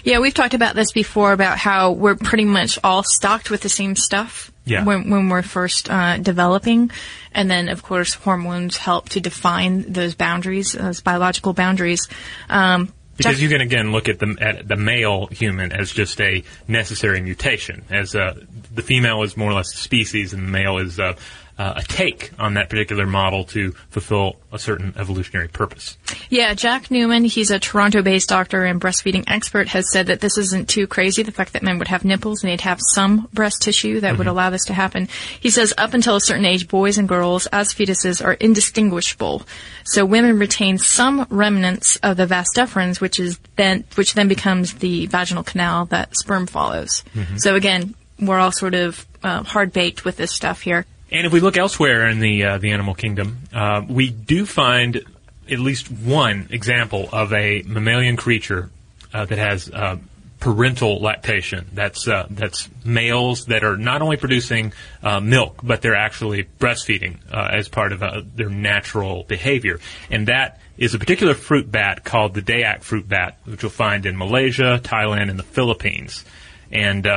Yeah, 0.05 0.19
we've 0.19 0.35
talked 0.35 0.55
about 0.55 0.75
this 0.75 0.91
before 0.93 1.33
about 1.33 1.57
how 1.57 1.93
we're 1.93 2.17
pretty 2.17 2.45
much 2.45 2.79
all 2.83 3.05
stocked 3.05 3.49
with 3.49 3.61
the 3.61 3.69
same 3.69 3.95
stuff 3.95 4.51
Yeah. 4.65 4.83
when, 4.85 5.09
when 5.09 5.29
we're 5.29 5.43
first 5.43 5.89
uh, 5.89 6.17
developing. 6.19 6.91
And 7.33 7.49
then, 7.49 7.69
of 7.69 7.85
course, 7.85 8.15
hormones 8.15 8.77
help 8.77 9.09
to 9.11 9.21
define 9.21 9.93
those 9.93 10.17
boundaries, 10.17 10.73
those 10.73 11.01
biological 11.01 11.53
boundaries. 11.53 12.09
Um, 12.49 12.93
Because 13.19 13.43
you 13.43 13.49
can 13.49 13.61
again 13.61 13.91
look 13.91 14.09
at 14.09 14.21
the 14.21 14.37
at 14.41 14.69
the 14.69 14.77
male 14.77 15.27
human 15.27 15.73
as 15.73 15.91
just 15.93 16.21
a 16.21 16.45
necessary 16.69 17.21
mutation, 17.21 17.85
as 17.91 18.15
uh, 18.15 18.35
the 18.73 18.83
female 18.83 19.23
is 19.25 19.37
more 19.37 19.51
or 19.51 19.55
less 19.55 19.75
a 19.75 19.77
species, 19.77 20.33
and 20.33 20.45
the 20.45 20.51
male 20.51 20.79
is 20.79 21.01
uh, 21.01 21.15
uh, 21.59 21.75
a 21.77 21.83
take 21.83 22.31
on 22.39 22.55
that 22.55 22.71
particular 22.71 23.07
model 23.07 23.45
to 23.45 23.73
fulfill 23.91 24.37
a 24.53 24.59
certain 24.59 24.95
evolutionary 24.97 25.49
purpose. 25.49 25.99
Yeah, 26.31 26.55
Jack 26.55 26.91
Newman, 26.91 27.25
he's 27.25 27.51
a 27.51 27.59
Toronto-based 27.59 28.29
doctor 28.29 28.65
and 28.65 28.81
breastfeeding 28.81 29.25
expert, 29.27 29.69
has 29.69 29.91
said 29.91 30.07
that 30.07 30.21
this 30.21 30.39
isn't 30.39 30.69
too 30.69 30.87
crazy, 30.87 31.23
the 31.23 31.33
fact 31.33 31.53
that 31.55 31.63
men 31.63 31.79
would 31.79 31.89
have 31.89 32.05
nipples 32.05 32.43
and 32.43 32.51
they'd 32.51 32.61
have 32.61 32.79
some 32.81 33.29
breast 33.33 33.61
tissue 33.61 34.01
that 34.01 34.17
would 34.17 34.29
allow 34.29 34.51
this 34.51 34.67
to 34.67 34.73
happen. 34.73 35.09
He 35.41 35.51
says 35.51 35.75
up 35.77 35.95
until 35.95 36.17
a 36.17 36.21
certain 36.21 36.45
age, 36.45 36.69
boys 36.69 36.97
and 36.97 37.09
girls 37.09 37.47
as 37.49 37.75
fetuses 37.75 38.25
are 38.25 38.35
indistinguishable. 38.35 39.43
So 39.85 40.07
women 40.07 40.39
retain 40.39 40.79
some 40.79 41.27
remnants 41.29 41.97
of 41.97 42.17
the 42.17 42.27
vas 42.27 42.49
deferens, 42.57 43.01
which 43.01 43.19
is 43.19 43.39
then, 43.57 43.85
which 43.97 44.15
then 44.15 44.29
becomes 44.29 44.75
the 44.75 45.07
vaginal 45.07 45.43
canal 45.43 45.87
that 45.87 46.17
sperm 46.17 46.47
follows. 46.47 47.03
So 47.37 47.57
again, 47.57 47.95
we're 48.21 48.39
all 48.39 48.53
sort 48.53 48.75
of 48.75 49.07
uh, 49.23 49.43
hard-baked 49.43 50.05
with 50.05 50.17
this 50.17 50.33
stuff 50.33 50.63
here. 50.63 50.87
And 51.11 51.27
if 51.27 51.33
we 51.33 51.41
look 51.41 51.57
elsewhere 51.57 52.07
in 52.09 52.21
the 52.21 52.45
uh, 52.45 52.59
the 52.59 52.73
animal 52.73 52.95
kingdom, 52.95 53.39
uh, 53.53 53.83
we 53.89 54.11
do 54.11 54.45
find 54.45 55.03
at 55.51 55.59
least 55.59 55.91
one 55.91 56.49
example 56.51 57.09
of 57.13 57.33
a 57.33 57.63
mammalian 57.63 58.17
creature 58.17 58.71
uh, 59.15 59.25
that 59.25 59.39
has 59.39 59.71
uh, 59.71 59.97
parental 60.39 61.01
lactation. 61.01 61.67
That's 61.73 62.07
uh, 62.07 62.27
that's 62.29 62.69
males 62.85 63.47
that 63.47 63.65
are 63.65 63.79
not 63.79 64.03
only 64.03 64.19
producing 64.19 64.75
uh, 65.03 65.21
milk, 65.21 65.61
but 65.63 65.81
they're 65.81 65.97
actually 65.97 66.47
breastfeeding 66.59 67.17
as 67.33 67.69
part 67.69 67.93
of 67.93 68.37
their 68.37 68.51
natural 68.51 69.25
behavior, 69.25 69.81
and 70.11 70.29
that 70.29 70.61
is 70.77 70.95
a 70.95 70.99
particular 70.99 71.35
fruit 71.35 71.73
bat 71.73 72.05
called 72.05 72.35
the 72.35 72.43
Dayak 72.43 72.83
fruit 72.83 73.09
bat, 73.09 73.39
which 73.47 73.63
you'll 73.63 73.71
find 73.71 74.05
in 74.05 74.17
Malaysia, 74.17 74.79
Thailand, 74.83 75.31
and 75.31 75.39
the 75.39 75.43
Philippines, 75.43 76.25
and 76.71 77.09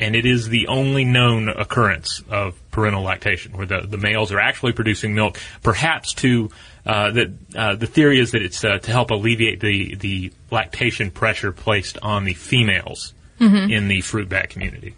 and 0.00 0.16
it 0.16 0.26
is 0.26 0.48
the 0.48 0.66
only 0.66 1.04
known 1.04 1.48
occurrence 1.48 2.22
of 2.30 2.58
parental 2.70 3.02
lactation, 3.02 3.56
where 3.56 3.66
the, 3.66 3.82
the 3.82 3.98
males 3.98 4.32
are 4.32 4.40
actually 4.40 4.72
producing 4.72 5.14
milk, 5.14 5.38
perhaps 5.62 6.14
to 6.14 6.50
uh, 6.86 7.10
the 7.10 7.32
uh, 7.54 7.76
the 7.76 7.86
theory 7.86 8.18
is 8.18 8.32
that 8.32 8.42
it's 8.42 8.64
uh, 8.64 8.78
to 8.78 8.90
help 8.90 9.10
alleviate 9.10 9.60
the 9.60 9.94
the 9.96 10.32
lactation 10.50 11.10
pressure 11.10 11.52
placed 11.52 11.98
on 12.02 12.24
the 12.24 12.34
females 12.34 13.14
in 13.38 13.88
the 13.88 14.02
fruit 14.02 14.28
bat 14.28 14.50
community. 14.50 14.94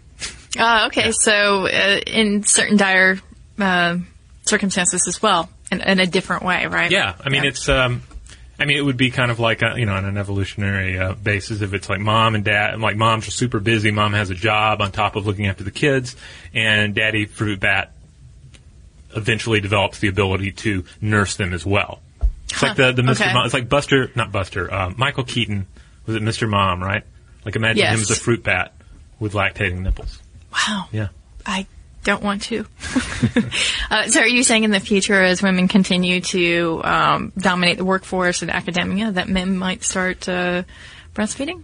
Ah, 0.57 0.87
okay. 0.87 1.11
So, 1.11 1.65
uh, 1.65 2.01
in 2.05 2.43
certain 2.43 2.75
dire 2.75 3.19
uh, 3.57 3.97
circumstances 4.45 5.07
as 5.07 5.21
well, 5.21 5.49
in, 5.71 5.81
in 5.81 5.99
a 5.99 6.05
different 6.05 6.43
way, 6.43 6.65
right? 6.67 6.91
Yeah, 6.91 7.15
I 7.23 7.29
mean 7.29 7.45
it's. 7.45 7.69
Um, 7.69 8.01
I 8.63 8.65
mean, 8.65 8.77
it 8.77 8.81
would 8.85 8.95
be 8.95 9.11
kind 9.11 9.29
of 9.29 9.41
like, 9.41 9.61
a, 9.61 9.73
you 9.75 9.85
know, 9.85 9.93
on 9.93 10.05
an 10.05 10.15
evolutionary 10.17 10.97
uh, 10.97 11.15
basis, 11.15 11.59
if 11.59 11.73
it's 11.73 11.89
like 11.89 11.99
mom 11.99 12.33
and 12.33 12.45
dad, 12.45 12.79
like 12.79 12.95
mom's 12.95 13.27
are 13.27 13.31
super 13.31 13.59
busy, 13.59 13.91
mom 13.91 14.13
has 14.13 14.29
a 14.29 14.35
job 14.35 14.81
on 14.81 14.93
top 14.93 15.17
of 15.17 15.27
looking 15.27 15.47
after 15.47 15.65
the 15.65 15.71
kids, 15.71 16.15
and 16.53 16.95
daddy 16.95 17.25
fruit 17.25 17.59
bat 17.59 17.91
eventually 19.17 19.59
develops 19.59 19.99
the 19.99 20.07
ability 20.07 20.53
to 20.53 20.85
nurse 21.01 21.35
them 21.35 21.51
as 21.51 21.65
well. 21.65 21.99
It's 22.45 22.63
like 22.63 22.77
the, 22.77 22.93
the 22.93 23.01
Mr. 23.01 23.21
okay. 23.21 23.33
Mom, 23.33 23.43
it's 23.43 23.53
like 23.53 23.67
Buster, 23.67 24.11
not 24.15 24.31
Buster, 24.31 24.73
uh, 24.73 24.93
Michael 24.95 25.25
Keaton, 25.25 25.67
was 26.05 26.15
it 26.15 26.23
Mr. 26.23 26.49
Mom, 26.49 26.81
right? 26.81 27.03
Like 27.43 27.57
imagine 27.57 27.85
him 27.85 27.99
as 27.99 28.11
a 28.11 28.15
fruit 28.15 28.43
bat 28.43 28.71
with 29.19 29.33
lactating 29.33 29.79
nipples. 29.79 30.19
Wow. 30.53 30.85
Yeah. 30.93 31.09
I 31.45 31.67
don't 32.03 32.23
want 32.23 32.43
to. 32.43 32.65
uh, 33.91 34.07
so, 34.07 34.21
are 34.21 34.27
you 34.27 34.43
saying 34.43 34.63
in 34.63 34.71
the 34.71 34.79
future, 34.79 35.21
as 35.21 35.41
women 35.41 35.67
continue 35.67 36.21
to 36.21 36.81
um, 36.83 37.31
dominate 37.37 37.77
the 37.77 37.85
workforce 37.85 38.41
and 38.41 38.51
academia, 38.51 39.11
that 39.11 39.29
men 39.29 39.57
might 39.57 39.83
start 39.83 40.27
uh, 40.27 40.63
breastfeeding? 41.15 41.63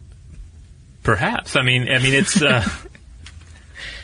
Perhaps. 1.03 1.55
I 1.55 1.61
mean, 1.61 1.89
I 1.89 1.99
mean, 1.99 2.13
it's. 2.13 2.41
Uh, 2.41 2.67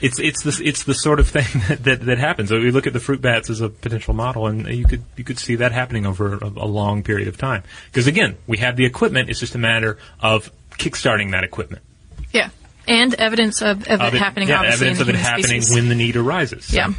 it's 0.02 0.19
it's 0.19 0.43
the 0.43 0.62
it's 0.63 0.84
the 0.84 0.93
sort 0.93 1.19
of 1.19 1.28
thing 1.28 1.45
that, 1.67 1.84
that, 1.84 2.06
that 2.06 2.17
happens. 2.17 2.50
So 2.50 2.60
we 2.60 2.71
look 2.71 2.88
at 2.88 2.93
the 2.93 3.00
fruit 3.00 3.21
bats 3.21 3.50
as 3.50 3.62
a 3.62 3.69
potential 3.69 4.13
model, 4.13 4.48
and 4.48 4.67
you 4.67 4.86
could 4.86 5.04
you 5.15 5.24
could 5.24 5.39
see 5.39 5.56
that 5.56 5.71
happening 5.71 6.06
over 6.06 6.36
a, 6.36 6.48
a 6.48 6.67
long 6.67 7.04
period 7.04 7.28
of 7.28 7.38
time. 7.38 7.63
Because 7.88 8.08
again, 8.08 8.38
we 8.48 8.58
have 8.58 8.76
the 8.76 8.86
equipment; 8.86 9.30
it's 9.30 9.39
just 9.39 9.56
a 9.56 9.60
matter 9.60 9.98
of 10.19 10.52
kickstarting 10.71 11.32
that 11.32 11.43
equipment. 11.43 11.84
Yeah, 12.32 12.50
and 12.88 13.13
evidence 13.15 13.62
of, 13.62 13.88
of, 13.88 14.02
Of 14.02 14.13
it, 14.13 14.17
happening. 14.19 14.50
yeah, 14.50 14.60
obviously, 14.60 14.88
evidence 14.88 15.02
of 15.02 15.10
it 15.10 15.15
happening 15.15 15.62
species. 15.62 15.76
when 15.76 15.89
the 15.89 15.95
need 15.95 16.15
arises. 16.15 16.65
So- 16.65 16.76
Yeah. 16.78 16.93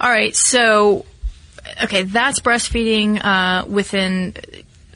All 0.00 0.10
right. 0.10 0.34
So, 0.34 1.04
okay, 1.84 2.04
that's 2.04 2.40
breastfeeding 2.40 3.20
uh, 3.24 3.66
within 3.66 4.34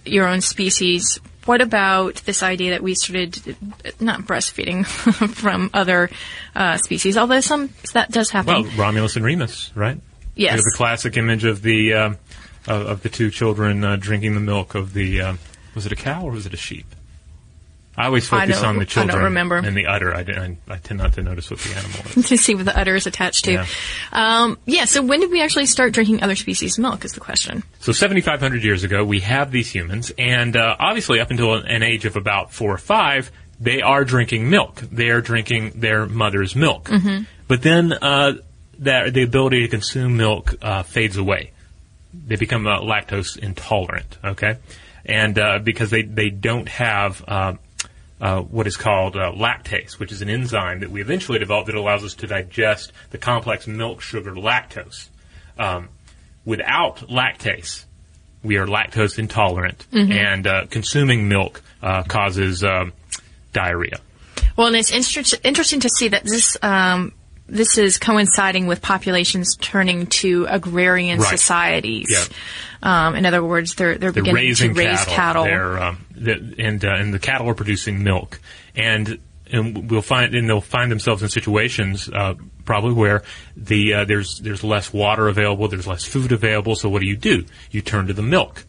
your 0.04 0.26
own 0.28 0.40
species. 0.40 1.18
What 1.44 1.60
about 1.60 2.16
this 2.24 2.42
idea 2.44 2.70
that 2.70 2.82
we 2.84 2.94
started 2.94 3.56
not 3.98 4.20
breastfeeding 4.22 4.86
from 5.34 5.70
other 5.74 6.08
uh, 6.54 6.76
species? 6.76 7.16
Although 7.18 7.40
some 7.40 7.70
that 7.94 8.12
does 8.12 8.30
happen. 8.30 8.62
Well, 8.62 8.72
Romulus 8.76 9.16
and 9.16 9.24
Remus, 9.24 9.72
right? 9.74 10.00
Yes. 10.36 10.52
We 10.52 10.56
have 10.56 10.64
the 10.64 10.74
classic 10.76 11.16
image 11.16 11.44
of 11.44 11.62
the 11.62 11.94
um, 11.94 12.18
of, 12.68 13.02
the 13.02 13.08
two 13.08 13.30
children 13.30 13.82
uh, 13.82 13.96
drinking 13.96 14.34
the 14.34 14.40
milk 14.40 14.76
of 14.76 14.92
the 14.94 15.20
um, 15.20 15.38
was 15.74 15.84
it 15.84 15.90
a 15.92 15.96
cow 15.96 16.22
or 16.22 16.30
was 16.30 16.46
it 16.46 16.54
a 16.54 16.56
sheep? 16.56 16.86
I 17.96 18.06
always 18.06 18.26
I 18.32 18.40
focus 18.46 18.60
don't- 18.60 18.68
on 18.70 18.76
I 18.76 18.78
the 18.78 18.84
don't 18.86 18.88
children 18.88 19.24
remember. 19.24 19.56
and 19.56 19.76
the 19.76 19.86
udder. 19.86 20.14
I, 20.14 20.20
I, 20.20 20.56
I 20.68 20.76
tend 20.78 20.98
not 21.00 21.12
to 21.14 21.22
notice 21.22 21.50
what 21.50 21.60
the 21.60 21.74
animal 21.76 22.00
is. 22.16 22.26
to 22.28 22.38
see 22.38 22.54
what 22.54 22.64
the 22.64 22.78
udder 22.78 22.94
is 22.94 23.06
attached 23.06 23.44
to. 23.46 23.52
Yeah. 23.52 23.66
Um, 24.12 24.58
yeah. 24.64 24.86
So 24.86 25.02
when 25.02 25.20
did 25.20 25.30
we 25.30 25.42
actually 25.42 25.66
start 25.66 25.92
drinking 25.92 26.22
other 26.22 26.34
species' 26.36 26.78
milk? 26.78 27.04
Is 27.04 27.12
the 27.12 27.20
question. 27.20 27.62
So 27.80 27.92
7,500 27.92 28.64
years 28.64 28.82
ago, 28.84 29.04
we 29.04 29.20
have 29.20 29.50
these 29.50 29.70
humans, 29.70 30.10
and 30.16 30.56
uh, 30.56 30.76
obviously 30.78 31.20
up 31.20 31.30
until 31.30 31.54
an 31.54 31.82
age 31.82 32.04
of 32.06 32.16
about 32.16 32.52
four 32.52 32.72
or 32.72 32.78
five, 32.78 33.30
they 33.60 33.82
are 33.82 34.04
drinking 34.04 34.48
milk. 34.48 34.76
They 34.80 35.10
are 35.10 35.20
drinking 35.20 35.72
their 35.76 36.06
mother's 36.06 36.56
milk. 36.56 36.90
But 37.46 37.60
then 37.62 37.92
uh, 37.92 38.34
that, 38.78 39.12
the 39.12 39.22
ability 39.22 39.60
to 39.62 39.68
consume 39.68 40.16
milk 40.16 40.54
uh, 40.62 40.82
fades 40.82 41.16
away. 41.18 41.50
They 42.14 42.36
become 42.36 42.66
uh, 42.66 42.80
lactose 42.80 43.36
intolerant, 43.38 44.16
okay? 44.24 44.56
And 45.04 45.38
uh, 45.38 45.58
because 45.58 45.90
they, 45.90 46.02
they 46.02 46.30
don't 46.30 46.68
have 46.68 47.22
uh, 48.22 48.40
what 48.40 48.66
is 48.66 48.76
called 48.78 49.16
uh, 49.16 49.32
lactase, 49.32 49.98
which 49.98 50.12
is 50.12 50.22
an 50.22 50.30
enzyme 50.30 50.80
that 50.80 50.90
we 50.90 51.00
eventually 51.02 51.38
developed 51.38 51.66
that 51.66 51.74
allows 51.74 52.04
us 52.04 52.14
to 52.14 52.26
digest 52.26 52.92
the 53.10 53.18
complex 53.18 53.66
milk 53.66 54.00
sugar 54.00 54.32
lactose. 54.32 55.08
Um, 55.58 55.88
without 56.44 56.98
lactase, 57.08 57.84
we 58.42 58.56
are 58.56 58.66
lactose 58.66 59.18
intolerant, 59.18 59.86
and 59.92 60.46
uh, 60.46 60.66
consuming 60.70 61.28
milk 61.28 61.62
uh, 61.82 62.04
causes 62.04 62.64
um, 62.64 62.92
diarrhea. 63.52 63.98
Well, 64.56 64.68
and 64.68 64.76
it's 64.76 64.90
inter- 64.92 65.38
interesting 65.44 65.80
to 65.80 65.88
see 65.88 66.08
that 66.08 66.24
this 66.24 66.56
um, 66.62 67.12
this 67.48 67.76
is 67.76 67.98
coinciding 67.98 68.66
with 68.66 68.80
populations 68.82 69.56
turning 69.60 70.06
to 70.06 70.46
agrarian 70.48 71.18
Right. 71.18 71.28
societies. 71.28 72.08
Yeah. 72.10 72.24
Um, 72.82 73.14
in 73.14 73.26
other 73.26 73.44
words, 73.44 73.74
they're 73.74 73.96
they're, 73.98 74.10
They're 74.12 74.22
beginning 74.22 74.34
raising 74.48 74.74
to 74.74 74.78
raise 74.80 74.98
cattle. 75.04 75.14
cattle. 75.14 75.44
They're, 75.44 75.82
um, 75.82 76.04
the, 76.24 76.54
and 76.58 76.84
uh, 76.84 76.94
and 76.94 77.12
the 77.12 77.18
cattle 77.18 77.48
are 77.48 77.54
producing 77.54 78.02
milk, 78.02 78.40
and 78.74 79.18
and 79.50 79.90
we'll 79.90 80.02
find 80.02 80.34
and 80.34 80.48
they'll 80.48 80.60
find 80.60 80.90
themselves 80.90 81.22
in 81.22 81.28
situations 81.28 82.08
uh, 82.08 82.34
probably 82.64 82.94
where 82.94 83.22
the 83.56 83.94
uh, 83.94 84.04
there's 84.04 84.38
there's 84.38 84.64
less 84.64 84.92
water 84.92 85.28
available, 85.28 85.68
there's 85.68 85.86
less 85.86 86.04
food 86.04 86.32
available. 86.32 86.74
So 86.74 86.88
what 86.88 87.00
do 87.00 87.06
you 87.06 87.16
do? 87.16 87.44
You 87.70 87.82
turn 87.82 88.06
to 88.06 88.12
the 88.12 88.22
milk, 88.22 88.64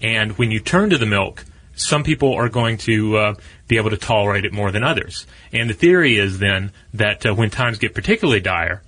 and 0.00 0.38
when 0.38 0.50
you 0.50 0.60
turn 0.60 0.90
to 0.90 0.98
the 0.98 1.06
milk, 1.06 1.44
some 1.74 2.02
people 2.02 2.34
are 2.34 2.48
going 2.48 2.78
to 2.78 3.16
uh, 3.16 3.34
be 3.66 3.76
able 3.76 3.90
to 3.90 3.96
tolerate 3.96 4.44
it 4.44 4.52
more 4.52 4.70
than 4.70 4.84
others. 4.84 5.26
And 5.52 5.68
the 5.68 5.74
theory 5.74 6.18
is 6.18 6.38
then 6.38 6.72
that 6.94 7.26
uh, 7.26 7.34
when 7.34 7.50
times 7.50 7.78
get 7.78 7.94
particularly 7.94 8.40
dire, 8.40 8.82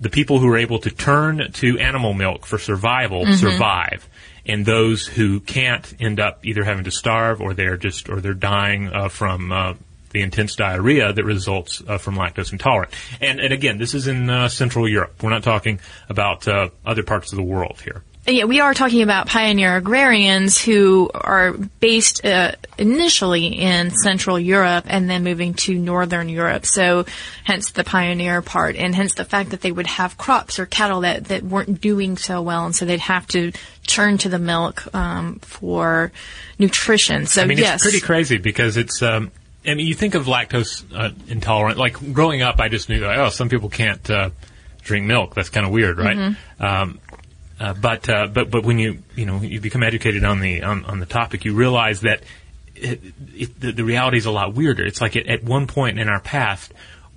the 0.00 0.10
people 0.10 0.38
who 0.38 0.48
are 0.48 0.58
able 0.58 0.78
to 0.80 0.90
turn 0.90 1.50
to 1.52 1.78
animal 1.78 2.14
milk 2.14 2.46
for 2.46 2.58
survival 2.58 3.26
survive, 3.32 4.08
and 4.48 4.64
those 4.64 5.06
who 5.06 5.40
can't 5.40 5.94
end 6.00 6.18
up 6.18 6.44
either 6.44 6.64
having 6.64 6.84
to 6.84 6.90
starve 6.90 7.40
or 7.40 7.54
they're 7.54 7.76
just 7.76 8.08
or 8.08 8.20
they're 8.20 8.34
dying 8.34 8.88
uh, 8.88 9.08
from 9.08 9.52
uh, 9.52 9.74
the 10.10 10.22
intense 10.22 10.56
diarrhea 10.56 11.12
that 11.12 11.24
results 11.24 11.82
uh, 11.86 11.98
from 11.98 12.16
lactose 12.16 12.50
intolerant. 12.50 12.92
And, 13.20 13.40
and 13.40 13.52
again, 13.52 13.78
this 13.78 13.94
is 13.94 14.06
in 14.08 14.30
uh, 14.30 14.48
Central 14.48 14.88
Europe. 14.88 15.22
We're 15.22 15.30
not 15.30 15.42
talking 15.42 15.80
about 16.08 16.48
uh, 16.48 16.70
other 16.84 17.02
parts 17.02 17.32
of 17.32 17.36
the 17.36 17.42
world 17.42 17.80
here. 17.84 18.02
Yeah, 18.28 18.44
we 18.44 18.60
are 18.60 18.74
talking 18.74 19.00
about 19.00 19.26
pioneer 19.26 19.74
agrarians 19.78 20.60
who 20.60 21.10
are 21.14 21.52
based 21.52 22.22
uh, 22.26 22.52
initially 22.76 23.46
in 23.46 23.90
Central 23.90 24.38
Europe 24.38 24.84
and 24.86 25.08
then 25.08 25.24
moving 25.24 25.54
to 25.54 25.74
Northern 25.74 26.28
Europe. 26.28 26.66
So, 26.66 27.06
hence 27.44 27.70
the 27.70 27.84
pioneer 27.84 28.42
part, 28.42 28.76
and 28.76 28.94
hence 28.94 29.14
the 29.14 29.24
fact 29.24 29.50
that 29.50 29.62
they 29.62 29.72
would 29.72 29.86
have 29.86 30.18
crops 30.18 30.58
or 30.58 30.66
cattle 30.66 31.00
that, 31.00 31.24
that 31.24 31.42
weren't 31.42 31.80
doing 31.80 32.18
so 32.18 32.42
well, 32.42 32.66
and 32.66 32.76
so 32.76 32.84
they'd 32.84 33.00
have 33.00 33.26
to 33.28 33.52
turn 33.86 34.18
to 34.18 34.28
the 34.28 34.38
milk 34.38 34.94
um, 34.94 35.36
for 35.36 36.12
nutrition. 36.58 37.24
So, 37.24 37.40
I 37.40 37.46
mean, 37.46 37.56
yes, 37.56 37.76
it's 37.76 37.84
pretty 37.84 38.04
crazy 38.04 38.36
because 38.36 38.76
it's. 38.76 39.00
Um, 39.00 39.32
I 39.66 39.74
mean, 39.74 39.86
you 39.86 39.94
think 39.94 40.14
of 40.14 40.26
lactose 40.26 40.84
uh, 40.94 41.12
intolerant. 41.28 41.78
Like 41.78 42.12
growing 42.12 42.42
up, 42.42 42.60
I 42.60 42.68
just 42.68 42.90
knew 42.90 43.00
that 43.00 43.18
oh, 43.18 43.30
some 43.30 43.48
people 43.48 43.70
can't 43.70 44.08
uh, 44.10 44.30
drink 44.82 45.06
milk. 45.06 45.34
That's 45.34 45.48
kind 45.48 45.64
of 45.64 45.72
weird, 45.72 45.98
right? 45.98 46.36
Um, 46.60 47.00
uh, 47.60 47.74
but 47.74 48.08
uh, 48.08 48.26
but 48.28 48.50
but 48.50 48.64
when 48.64 48.78
you 48.78 49.02
you 49.16 49.26
know 49.26 49.40
you 49.40 49.60
become 49.60 49.82
educated 49.82 50.24
on 50.24 50.40
the 50.40 50.62
on, 50.62 50.84
on 50.84 51.00
the 51.00 51.06
topic, 51.06 51.44
you 51.44 51.54
realize 51.54 52.02
that 52.02 52.22
it, 52.74 53.00
it, 53.34 53.60
the, 53.60 53.72
the 53.72 53.84
reality 53.84 54.18
is 54.18 54.26
a 54.26 54.30
lot 54.30 54.54
weirder. 54.54 54.84
It's 54.84 55.00
like 55.00 55.16
at, 55.16 55.26
at 55.26 55.42
one 55.42 55.66
point 55.66 55.98
in 55.98 56.08
our 56.08 56.20
past, 56.20 56.72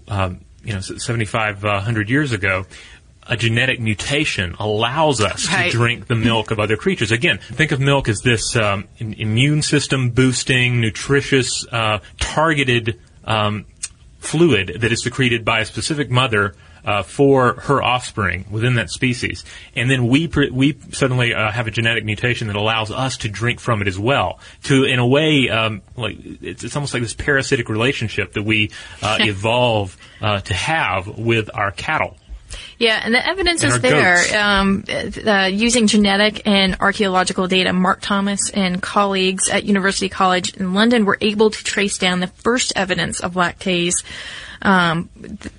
um, 0.07 0.41
you 0.63 0.73
know, 0.73 0.79
seventy 0.81 1.25
five 1.25 1.61
hundred 1.61 2.09
years 2.09 2.31
ago. 2.31 2.65
A 3.27 3.37
genetic 3.37 3.79
mutation 3.79 4.55
allows 4.59 5.21
us 5.21 5.47
Right. 5.47 5.71
to 5.71 5.77
drink 5.77 6.07
the 6.07 6.15
milk 6.15 6.49
of 6.49 6.59
other 6.59 6.75
creatures. 6.75 7.11
Again, 7.11 7.37
think 7.37 7.71
of 7.71 7.79
milk 7.79 8.09
as 8.09 8.21
this 8.21 8.55
um, 8.55 8.87
im- 8.97 9.13
immune 9.13 9.61
system 9.61 10.09
boosting, 10.09 10.81
nutritious, 10.81 11.65
uh, 11.71 11.99
targeted 12.19 12.99
um, 13.23 13.65
fluid 14.19 14.77
that 14.81 14.91
is 14.91 15.03
secreted 15.03 15.45
by 15.45 15.59
a 15.59 15.65
specific 15.65 16.09
mother 16.09 16.55
uh, 16.85 17.03
for 17.03 17.53
her 17.61 17.81
offspring 17.81 18.45
within 18.49 18.75
that 18.75 18.89
species, 18.89 19.43
and 19.75 19.89
then 19.89 20.07
we 20.07 20.27
we 20.51 20.77
suddenly 20.91 21.33
uh, 21.33 21.51
have 21.51 21.67
a 21.67 21.71
genetic 21.71 22.05
mutation 22.05 22.47
that 22.47 22.55
allows 22.55 22.91
us 22.91 23.17
to 23.17 23.29
drink 23.29 23.59
from 23.59 23.81
it 23.81 23.87
as 23.87 23.99
well. 23.99 24.39
To 24.63 24.83
in 24.83 24.99
a 24.99 25.07
way, 25.07 25.49
um, 25.49 25.81
like 25.95 26.17
it's, 26.41 26.63
it's 26.63 26.75
almost 26.75 26.93
like 26.93 27.03
this 27.03 27.13
parasitic 27.13 27.69
relationship 27.69 28.33
that 28.33 28.43
we 28.43 28.71
uh, 29.01 29.17
evolve 29.21 29.97
uh, 30.21 30.41
to 30.41 30.53
have 30.53 31.07
with 31.17 31.49
our 31.53 31.71
cattle. 31.71 32.17
Yeah, 32.77 32.99
and 33.03 33.13
the 33.13 33.25
evidence 33.25 33.63
And 33.63 33.73
is 33.73 33.81
there. 33.81 34.41
Um, 34.41 34.83
uh, 35.25 35.49
using 35.51 35.87
genetic 35.87 36.47
and 36.47 36.77
archaeological 36.79 37.47
data, 37.47 37.73
Mark 37.73 38.01
Thomas 38.01 38.49
and 38.49 38.81
colleagues 38.81 39.49
at 39.49 39.65
University 39.65 40.09
College 40.09 40.55
in 40.55 40.73
London 40.73 41.05
were 41.05 41.17
able 41.21 41.49
to 41.49 41.63
trace 41.63 41.97
down 41.97 42.19
the 42.19 42.27
first 42.27 42.73
evidence 42.75 43.19
of 43.19 43.33
lactase 43.33 44.03
um, 44.61 45.09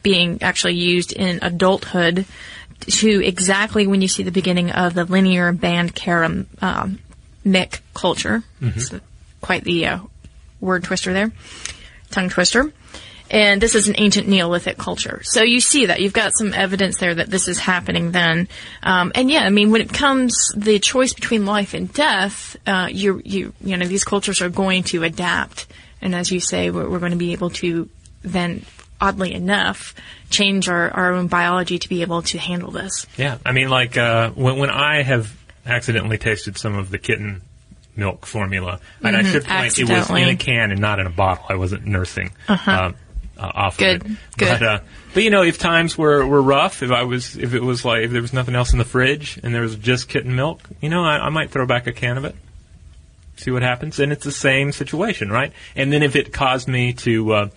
being 0.02 0.42
actually 0.42 0.74
used 0.74 1.12
in 1.12 1.38
adulthood 1.42 2.26
to 2.80 3.24
exactly 3.24 3.86
when 3.86 4.02
you 4.02 4.08
see 4.08 4.22
the 4.22 4.32
beginning 4.32 4.70
of 4.70 4.94
the 4.94 5.04
Linearbandkeramik 5.04 6.46
um, 6.62 6.98
culture. 7.94 8.42
It's 8.76 8.90
quite 9.40 9.64
the 9.64 9.86
uh, 9.86 9.98
word 10.60 10.84
twister 10.84 11.12
there, 11.12 11.32
tongue 12.10 12.28
twister. 12.28 12.72
And 13.32 13.62
this 13.62 13.74
is 13.74 13.88
an 13.88 13.94
ancient 13.96 14.28
Neolithic 14.28 14.76
culture. 14.76 15.22
So 15.24 15.42
you 15.42 15.58
see 15.58 15.86
that. 15.86 16.00
You've 16.00 16.12
got 16.12 16.36
some 16.36 16.52
evidence 16.52 16.98
there 16.98 17.14
that 17.14 17.30
this 17.30 17.48
is 17.48 17.58
happening 17.58 18.12
then. 18.12 18.46
Um, 18.82 19.10
and 19.14 19.30
yeah, 19.30 19.40
I 19.40 19.48
mean, 19.48 19.70
when 19.70 19.80
it 19.80 19.92
comes 19.92 20.52
the 20.54 20.78
choice 20.78 21.14
between 21.14 21.46
life 21.46 21.72
and 21.72 21.90
death, 21.90 22.56
uh, 22.66 22.88
you, 22.92 23.22
you, 23.24 23.54
you 23.62 23.78
know, 23.78 23.86
these 23.86 24.04
cultures 24.04 24.42
are 24.42 24.50
going 24.50 24.82
to 24.84 25.02
adapt. 25.02 25.66
And 26.02 26.14
as 26.14 26.30
you 26.30 26.40
say, 26.40 26.70
we're, 26.70 26.88
we're 26.88 26.98
going 26.98 27.12
to 27.12 27.18
be 27.18 27.32
able 27.32 27.48
to 27.50 27.88
then, 28.20 28.66
oddly 29.00 29.32
enough, 29.32 29.94
change 30.28 30.68
our, 30.68 30.90
our 30.90 31.12
own 31.12 31.28
biology 31.28 31.78
to 31.78 31.88
be 31.88 32.02
able 32.02 32.20
to 32.22 32.38
handle 32.38 32.70
this. 32.70 33.06
Yeah, 33.16 33.38
I 33.46 33.52
mean, 33.52 33.68
like 33.70 33.96
uh, 33.96 34.30
when 34.30 34.58
when 34.58 34.70
I 34.70 35.02
have 35.02 35.34
accidentally 35.64 36.18
tasted 36.18 36.58
some 36.58 36.76
of 36.76 36.90
the 36.90 36.98
kitten 36.98 37.42
milk 37.96 38.26
formula, 38.26 38.80
and 39.02 39.16
I 39.16 39.22
should 39.22 39.44
point 39.44 39.78
it 39.78 39.88
was 39.88 40.10
in 40.10 40.28
a 40.28 40.36
can 40.36 40.70
and 40.70 40.80
not 40.80 40.98
in 40.98 41.06
a 41.06 41.10
bottle. 41.10 41.44
I 41.48 41.54
wasn't 41.54 41.86
nursing 41.86 42.32
um, 42.48 42.58
uh, 42.66 42.92
off 43.38 43.78
Good, 43.78 44.02
of 44.02 44.10
it. 44.10 44.16
good. 44.36 44.48
But, 44.60 44.62
uh, 44.62 44.80
but 45.14 45.22
you 45.22 45.30
know, 45.30 45.42
if 45.42 45.58
times 45.58 45.96
were, 45.98 46.26
were 46.26 46.42
rough, 46.42 46.82
if 46.82 46.90
I 46.90 47.02
was, 47.04 47.36
if 47.36 47.54
it 47.54 47.62
was 47.62 47.84
like, 47.84 48.02
if 48.02 48.10
there 48.10 48.22
was 48.22 48.32
nothing 48.32 48.54
else 48.54 48.72
in 48.72 48.78
the 48.78 48.84
fridge 48.84 49.38
and 49.42 49.54
there 49.54 49.62
was 49.62 49.76
just 49.76 50.08
kitten 50.08 50.34
milk, 50.34 50.60
you 50.80 50.88
know, 50.88 51.04
I, 51.04 51.26
I 51.26 51.28
might 51.30 51.50
throw 51.50 51.66
back 51.66 51.86
a 51.86 51.92
can 51.92 52.16
of 52.18 52.24
it. 52.24 52.34
See 53.36 53.50
what 53.50 53.62
happens, 53.62 53.98
and 53.98 54.12
it's 54.12 54.24
the 54.24 54.30
same 54.30 54.72
situation, 54.72 55.30
right? 55.30 55.52
And 55.74 55.92
then 55.92 56.02
if 56.02 56.14
it 56.16 56.32
caused 56.32 56.68
me 56.68 56.92
to 56.92 57.32
uh, 57.32 57.48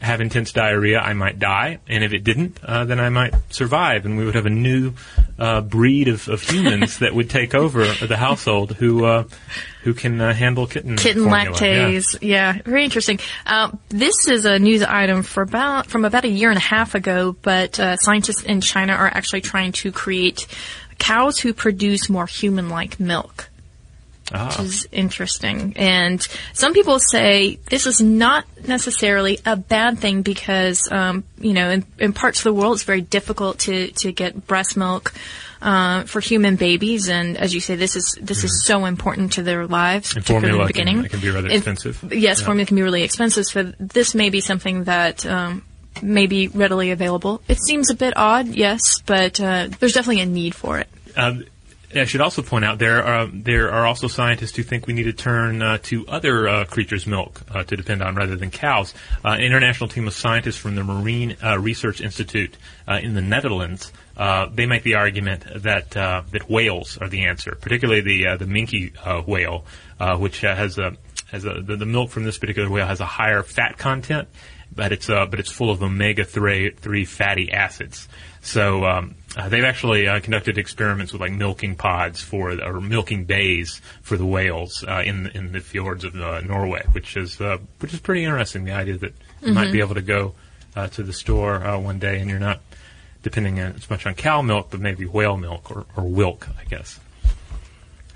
have 0.00 0.20
intense 0.22 0.52
diarrhea, 0.52 0.98
I 0.98 1.12
might 1.12 1.38
die, 1.38 1.78
and 1.86 2.02
if 2.02 2.12
it 2.12 2.24
didn't, 2.24 2.58
uh, 2.64 2.84
then 2.84 2.98
I 2.98 3.10
might 3.10 3.34
survive, 3.50 4.06
and 4.06 4.16
we 4.16 4.24
would 4.24 4.34
have 4.34 4.46
a 4.46 4.50
new 4.50 4.94
uh, 5.38 5.60
breed 5.60 6.08
of, 6.08 6.26
of 6.28 6.40
humans 6.42 6.98
that 7.00 7.14
would 7.14 7.28
take 7.28 7.54
over 7.54 7.84
the 7.84 8.16
household 8.16 8.72
who 8.72 9.04
uh, 9.04 9.24
who 9.82 9.92
can 9.92 10.20
uh, 10.20 10.32
handle 10.32 10.66
kitten 10.66 10.96
Kitten 10.96 11.24
formula. 11.24 11.54
lactase, 11.54 12.16
yeah. 12.22 12.58
very 12.64 12.84
interesting. 12.84 13.20
Uh, 13.46 13.72
this 13.90 14.26
is 14.26 14.46
a 14.46 14.58
news 14.58 14.82
item 14.82 15.22
for 15.22 15.42
about 15.42 15.86
from 15.86 16.06
about 16.06 16.24
a 16.24 16.28
year 16.28 16.48
and 16.48 16.58
a 16.58 16.62
half 16.62 16.94
ago, 16.94 17.36
but 17.42 17.78
uh, 17.78 17.96
scientists 17.96 18.42
in 18.42 18.62
China 18.62 18.94
are 18.94 19.08
actually 19.08 19.42
trying 19.42 19.72
to 19.72 19.92
create 19.92 20.46
cows 20.98 21.38
who 21.38 21.52
produce 21.52 22.08
more 22.08 22.26
human-like 22.26 22.98
milk. 22.98 23.49
Ah. 24.32 24.48
which 24.48 24.60
is 24.66 24.88
interesting. 24.92 25.74
And 25.76 26.20
some 26.52 26.72
people 26.72 26.98
say 26.98 27.58
this 27.68 27.86
is 27.86 28.00
not 28.00 28.44
necessarily 28.66 29.38
a 29.44 29.56
bad 29.56 29.98
thing 29.98 30.22
because, 30.22 30.90
um, 30.90 31.24
you 31.38 31.52
know, 31.52 31.70
in, 31.70 31.84
in 31.98 32.12
parts 32.12 32.40
of 32.40 32.44
the 32.44 32.54
world 32.54 32.74
it's 32.74 32.84
very 32.84 33.00
difficult 33.00 33.60
to, 33.60 33.90
to 33.92 34.12
get 34.12 34.46
breast 34.46 34.76
milk. 34.76 35.12
Uh, 35.62 36.04
for 36.04 36.20
human 36.20 36.56
babies, 36.56 37.10
and 37.10 37.36
as 37.36 37.52
you 37.52 37.60
say, 37.60 37.76
this 37.76 37.94
is 37.94 38.16
this 38.18 38.44
is 38.44 38.64
so 38.64 38.86
important 38.86 39.34
to 39.34 39.42
their 39.42 39.66
lives, 39.66 40.08
Mm-hmm. 40.08 40.16
And 40.16 40.24
particularly 40.24 40.48
in 40.48 40.52
formula 40.54 40.66
the 40.66 40.72
beginning. 40.72 40.96
can, 40.96 41.04
it 41.04 41.10
can 41.10 41.20
be 41.20 41.30
rather 41.30 41.48
expensive. 41.48 42.04
Yes, 42.10 42.40
Yeah. 42.40 42.46
formula 42.46 42.64
can 42.64 42.76
be 42.76 42.82
really 42.82 43.02
expensive, 43.02 43.44
so 43.44 43.64
this 43.78 44.14
may 44.14 44.30
be 44.30 44.40
something 44.40 44.84
that 44.84 45.26
um, 45.26 45.62
may 46.00 46.26
be 46.26 46.48
readily 46.48 46.92
available. 46.92 47.42
It 47.46 47.58
seems 47.62 47.90
a 47.90 47.94
bit 47.94 48.14
odd, 48.16 48.46
yes, 48.48 49.02
but 49.04 49.38
uh, 49.38 49.68
there's 49.80 49.92
definitely 49.92 50.22
a 50.22 50.26
need 50.26 50.54
for 50.54 50.78
it. 50.78 50.88
Um, 51.14 51.44
I 51.92 52.04
should 52.04 52.20
also 52.20 52.42
point 52.42 52.64
out 52.64 52.78
there 52.78 53.02
are 53.02 53.26
there 53.26 53.72
are 53.72 53.84
also 53.84 54.06
scientists 54.06 54.54
who 54.54 54.62
think 54.62 54.86
we 54.86 54.92
need 54.92 55.04
to 55.04 55.12
turn 55.12 55.60
uh, 55.60 55.78
to 55.84 56.06
other 56.06 56.48
uh, 56.48 56.64
creatures' 56.64 57.06
milk 57.06 57.42
uh, 57.52 57.64
to 57.64 57.76
depend 57.76 58.00
on 58.00 58.14
rather 58.14 58.36
than 58.36 58.50
cows. 58.50 58.94
Uh, 59.24 59.30
an 59.30 59.40
international 59.40 59.88
team 59.88 60.06
of 60.06 60.14
scientists 60.14 60.56
from 60.56 60.76
the 60.76 60.84
Marine 60.84 61.36
uh, 61.44 61.58
Research 61.58 62.00
Institute 62.00 62.56
uh, 62.86 63.00
in 63.02 63.14
the 63.14 63.22
Netherlands 63.22 63.92
uh, 64.20 64.46
they 64.52 64.66
make 64.66 64.82
the 64.82 64.94
argument 64.94 65.46
that 65.62 65.96
uh, 65.96 66.22
that 66.30 66.48
whales 66.50 66.98
are 66.98 67.08
the 67.08 67.24
answer, 67.24 67.56
particularly 67.58 68.02
the 68.02 68.26
uh, 68.26 68.36
the 68.36 68.44
minke 68.44 68.94
uh, 69.02 69.22
whale, 69.22 69.64
uh, 69.98 70.14
which 70.18 70.44
uh, 70.44 70.54
has 70.54 70.76
a 70.76 70.94
has 71.30 71.46
a 71.46 71.62
the, 71.62 71.76
the 71.76 71.86
milk 71.86 72.10
from 72.10 72.24
this 72.24 72.36
particular 72.36 72.68
whale 72.68 72.86
has 72.86 73.00
a 73.00 73.06
higher 73.06 73.42
fat 73.42 73.78
content, 73.78 74.28
but 74.74 74.92
it's 74.92 75.08
uh, 75.08 75.24
but 75.24 75.40
it's 75.40 75.50
full 75.50 75.70
of 75.70 75.82
omega 75.82 76.22
three 76.22 76.70
three 76.70 77.06
fatty 77.06 77.50
acids. 77.50 78.08
So 78.42 78.84
um, 78.84 79.14
uh, 79.36 79.48
they've 79.48 79.64
actually 79.64 80.08
uh, 80.08 80.20
conducted 80.20 80.58
experiments 80.58 81.12
with 81.12 81.20
like 81.20 81.32
milking 81.32 81.76
pods 81.76 82.20
for 82.20 82.50
or 82.62 82.80
milking 82.80 83.24
bays 83.24 83.80
for 84.02 84.16
the 84.16 84.26
whales 84.26 84.84
uh, 84.88 85.02
in 85.04 85.28
in 85.28 85.52
the 85.52 85.60
fjords 85.60 86.04
of 86.04 86.14
uh, 86.16 86.40
Norway, 86.40 86.84
which 86.92 87.16
is 87.16 87.40
uh, 87.40 87.58
which 87.78 87.94
is 87.94 88.00
pretty 88.00 88.24
interesting. 88.24 88.64
The 88.64 88.72
idea 88.72 88.98
that 88.98 89.14
you 89.42 89.52
might 89.52 89.72
be 89.72 89.80
able 89.80 89.94
to 89.94 90.02
go 90.02 90.34
uh, 90.76 90.88
to 90.88 91.02
the 91.02 91.12
store 91.12 91.54
uh, 91.64 91.78
one 91.78 91.98
day 91.98 92.20
and 92.20 92.28
you're 92.28 92.38
not 92.40 92.60
depending 93.22 93.60
on, 93.60 93.72
as 93.76 93.88
much 93.90 94.06
on 94.06 94.14
cow 94.14 94.40
milk, 94.42 94.68
but 94.70 94.80
maybe 94.80 95.04
whale 95.06 95.36
milk 95.36 95.70
or, 95.70 95.84
or 95.96 96.04
wilk, 96.04 96.48
I 96.58 96.64
guess. 96.64 96.98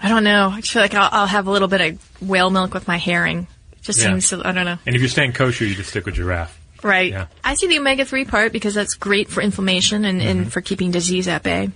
I 0.02 0.08
don't 0.08 0.24
know. 0.24 0.50
I 0.52 0.60
feel 0.62 0.82
like 0.82 0.94
I'll, 0.94 1.08
I'll 1.12 1.26
have 1.26 1.46
a 1.46 1.50
little 1.50 1.68
bit 1.68 1.80
of 1.80 2.22
whale 2.22 2.50
milk 2.50 2.74
with 2.74 2.88
my 2.88 2.96
herring. 2.96 3.46
Just 3.82 3.98
Yeah. 3.98 4.06
seems 4.06 4.28
to, 4.30 4.40
I 4.46 4.52
don't 4.52 4.64
know. 4.64 4.78
And 4.86 4.94
if 4.96 5.00
you're 5.02 5.08
staying 5.10 5.32
kosher, 5.32 5.64
you 5.64 5.74
just 5.74 5.90
stick 5.90 6.06
with 6.06 6.14
giraffe. 6.14 6.58
Right. 6.84 7.10
Yeah. 7.12 7.26
I 7.42 7.54
see 7.54 7.66
the 7.66 7.78
omega 7.78 8.04
3 8.04 8.26
part 8.26 8.52
because 8.52 8.74
that's 8.74 8.94
great 8.94 9.28
for 9.30 9.40
inflammation 9.42 10.04
and, 10.04 10.20
Mm-hmm. 10.20 10.28
and 10.42 10.52
for 10.52 10.60
keeping 10.60 10.90
disease 10.92 11.26
at 11.26 11.42
bay. 11.42 11.70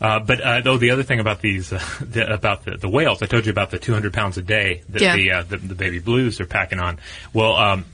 Uh, 0.00 0.18
but 0.18 0.40
uh, 0.40 0.60
though 0.60 0.76
the 0.76 0.90
other 0.90 1.04
thing 1.04 1.20
about 1.20 1.40
these, 1.40 1.72
uh, 1.72 1.80
the, 2.00 2.30
about 2.34 2.64
the, 2.64 2.76
the 2.76 2.88
whales, 2.88 3.22
I 3.22 3.26
told 3.26 3.46
you 3.46 3.52
about 3.52 3.70
the 3.70 3.78
200 3.78 4.12
pounds 4.12 4.36
a 4.36 4.42
day 4.42 4.82
that 4.88 5.00
Yeah. 5.00 5.14
the, 5.16 5.30
uh, 5.32 5.42
the 5.44 5.56
the 5.58 5.74
baby 5.76 6.00
blues 6.00 6.40
are 6.40 6.46
packing 6.46 6.80
on. 6.80 6.98
Well, 7.32 7.54
um, 7.54 7.84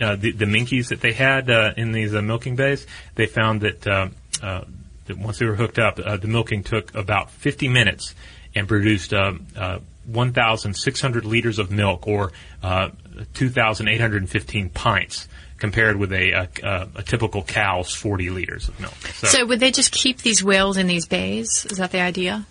uh, 0.00 0.16
the, 0.16 0.32
the 0.32 0.44
minkies 0.44 0.88
that 0.88 1.00
they 1.00 1.12
had 1.14 1.48
uh, 1.48 1.72
in 1.76 1.92
these 1.92 2.14
uh, 2.14 2.20
milking 2.20 2.56
bays, 2.56 2.86
they 3.14 3.24
found 3.26 3.62
that, 3.62 3.86
uh, 3.86 4.08
uh, 4.42 4.64
that 5.06 5.16
once 5.16 5.38
they 5.38 5.46
were 5.46 5.54
hooked 5.54 5.78
up, 5.78 5.98
uh, 5.98 6.18
the 6.18 6.26
milking 6.28 6.62
took 6.64 6.94
about 6.94 7.30
50 7.30 7.68
minutes 7.68 8.14
and 8.54 8.68
produced 8.68 9.14
um, 9.14 9.46
uh, 9.56 9.78
1,600 10.06 11.24
liters 11.24 11.58
of 11.58 11.70
milk, 11.70 12.06
or 12.06 12.32
uh, 12.62 12.90
2,815 13.32 14.68
pints, 14.70 15.28
compared 15.58 15.96
with 15.96 16.12
a, 16.12 16.32
a, 16.32 16.88
a, 16.96 17.02
typical 17.02 17.42
cow's 17.42 17.94
40 17.94 18.30
liters 18.30 18.68
of 18.68 18.78
milk. 18.80 18.94
So 19.14 19.46
would 19.46 19.60
they 19.60 19.70
just 19.70 19.92
keep 19.92 20.18
these 20.18 20.42
whales 20.42 20.76
in 20.76 20.86
these 20.86 21.06
bays? 21.06 21.66
Is 21.70 21.78
that 21.78 21.92
the 21.92 22.00
idea? 22.00 22.44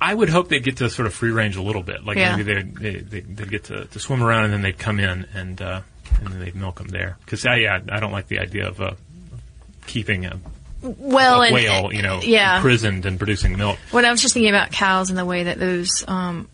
I 0.00 0.12
would 0.12 0.28
hope 0.28 0.48
they'd 0.48 0.62
get 0.62 0.78
to 0.78 0.90
sort 0.90 1.06
of 1.06 1.14
free 1.14 1.30
range 1.30 1.56
a 1.56 1.62
little 1.62 1.82
bit. 1.82 2.04
Like 2.04 2.16
Yeah. 2.18 2.36
maybe 2.36 2.54
they'd, 2.54 2.76
they, 2.76 2.96
they, 2.96 3.20
they'd 3.20 3.50
get 3.50 3.64
to, 3.64 3.86
to 3.86 3.98
swim 3.98 4.22
around 4.22 4.44
and 4.44 4.52
then 4.52 4.62
they'd 4.62 4.78
come 4.78 5.00
in 5.00 5.26
and 5.32 5.62
uh, 5.62 5.80
and 6.20 6.28
then 6.28 6.40
they'd 6.40 6.54
milk 6.54 6.76
them 6.76 6.88
there. 6.88 7.16
Because 7.24 7.46
uh, 7.46 7.54
yeah, 7.54 7.78
I 7.90 8.00
don't 8.00 8.12
like 8.12 8.28
the 8.28 8.38
idea 8.40 8.68
of 8.68 8.80
uh, 8.80 8.92
keeping 9.86 10.26
a, 10.26 10.38
Well, 10.84 11.42
and, 11.42 11.54
whale, 11.54 11.92
you 11.92 12.02
know, 12.02 12.20
yeah. 12.22 12.56
imprisoned 12.56 13.06
and 13.06 13.18
producing 13.18 13.56
milk. 13.56 13.78
What 13.90 14.04
I 14.04 14.10
was 14.10 14.20
just 14.20 14.34
thinking 14.34 14.50
about 14.50 14.70
cows 14.70 15.08
and 15.08 15.18
the 15.18 15.24
way 15.24 15.44
that 15.44 15.58
those 15.58 16.04
um, 16.06 16.48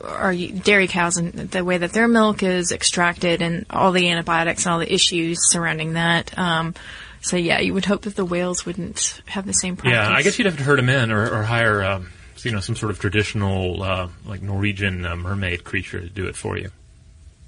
are 0.00 0.34
dairy 0.34 0.88
cows 0.88 1.16
and 1.16 1.32
the 1.32 1.64
way 1.64 1.78
that 1.78 1.92
their 1.92 2.08
milk 2.08 2.42
is 2.42 2.72
extracted 2.72 3.42
and 3.42 3.64
all 3.70 3.92
the 3.92 4.10
antibiotics 4.10 4.66
and 4.66 4.72
all 4.72 4.80
the 4.80 4.92
issues 4.92 5.38
surrounding 5.50 5.92
that. 5.92 6.36
Um, 6.36 6.74
so 7.20 7.36
yeah, 7.36 7.60
you 7.60 7.74
would 7.74 7.84
hope 7.84 8.02
that 8.02 8.16
the 8.16 8.24
whales 8.24 8.66
wouldn't 8.66 9.22
have 9.26 9.46
the 9.46 9.52
same 9.52 9.76
practice. 9.76 9.96
Yeah, 9.96 10.10
I 10.10 10.22
guess 10.22 10.38
you'd 10.38 10.46
have 10.46 10.58
to 10.58 10.64
herd 10.64 10.78
them 10.78 10.88
in 10.88 11.10
or, 11.12 11.28
or 11.28 11.42
hire, 11.44 11.82
um, 11.84 12.10
you 12.42 12.50
know, 12.50 12.60
some 12.60 12.76
sort 12.76 12.90
of 12.90 12.98
traditional 12.98 13.82
uh, 13.82 14.08
like 14.24 14.42
Norwegian 14.42 15.06
uh, 15.06 15.16
mermaid 15.16 15.64
creature 15.64 16.00
to 16.00 16.08
do 16.08 16.26
it 16.26 16.36
for 16.36 16.58
you. 16.58 16.70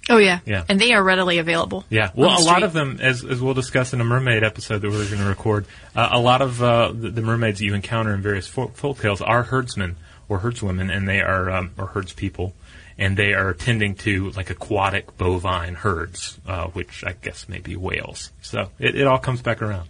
Oh 0.08 0.16
yeah, 0.18 0.40
Yeah. 0.46 0.64
and 0.68 0.80
they 0.80 0.92
are 0.92 1.02
readily 1.02 1.38
available. 1.38 1.84
Yeah, 1.90 2.10
well, 2.14 2.40
a 2.40 2.44
lot 2.44 2.62
of 2.62 2.72
them, 2.72 2.98
as, 3.00 3.24
as 3.24 3.40
we'll 3.40 3.54
discuss 3.54 3.92
in 3.92 4.00
a 4.00 4.04
mermaid 4.04 4.42
episode 4.42 4.78
that 4.80 4.90
we're 4.90 5.04
going 5.06 5.18
to 5.18 5.24
record, 5.28 5.66
uh, 5.94 6.08
a 6.12 6.18
lot 6.20 6.40
of 6.42 6.62
uh, 6.62 6.92
the, 6.92 7.10
the 7.10 7.22
mermaids 7.22 7.58
that 7.58 7.64
you 7.66 7.74
encounter 7.74 8.14
in 8.14 8.22
various 8.22 8.46
folk, 8.46 8.74
folk 8.74 8.98
tales 9.00 9.20
are 9.20 9.42
herdsmen 9.42 9.96
or 10.28 10.38
herdswomen, 10.40 10.90
and 10.94 11.06
they 11.08 11.20
are 11.20 11.50
um, 11.50 11.70
or 11.76 11.86
herdspeople, 11.86 12.52
and 12.98 13.16
they 13.16 13.34
are 13.34 13.52
tending 13.54 13.94
to 13.96 14.30
like 14.30 14.50
aquatic 14.50 15.16
bovine 15.18 15.74
herds, 15.74 16.38
uh, 16.46 16.66
which 16.68 17.04
I 17.06 17.12
guess 17.20 17.48
may 17.48 17.58
be 17.58 17.76
whales. 17.76 18.30
So 18.40 18.70
it, 18.78 18.94
it 18.94 19.06
all 19.06 19.18
comes 19.18 19.42
back 19.42 19.60
around. 19.62 19.88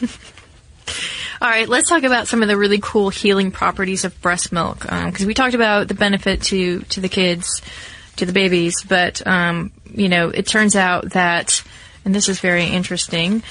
All 1.40 1.48
right, 1.48 1.68
let's 1.68 1.88
talk 1.88 2.02
about 2.02 2.26
some 2.26 2.42
of 2.42 2.48
the 2.48 2.56
really 2.56 2.80
cool 2.82 3.10
healing 3.10 3.52
properties 3.52 4.04
of 4.04 4.20
breast 4.20 4.50
milk 4.50 4.80
because 4.80 5.24
we 5.24 5.34
talked 5.34 5.54
about 5.54 5.86
the 5.86 5.94
benefit 5.94 6.42
to 6.44 6.80
to 6.80 7.00
the 7.00 7.08
kids, 7.08 7.62
to 8.18 8.26
the 8.26 8.32
babies, 8.32 8.74
but 8.86 9.26
um, 9.26 9.72
you 9.92 10.08
know 10.08 10.28
it 10.28 10.46
turns 10.46 10.76
out 10.76 11.10
that, 11.10 11.62
and 12.04 12.14
this 12.14 12.28
is 12.28 12.40
very 12.40 12.66
interesting, 12.66 13.42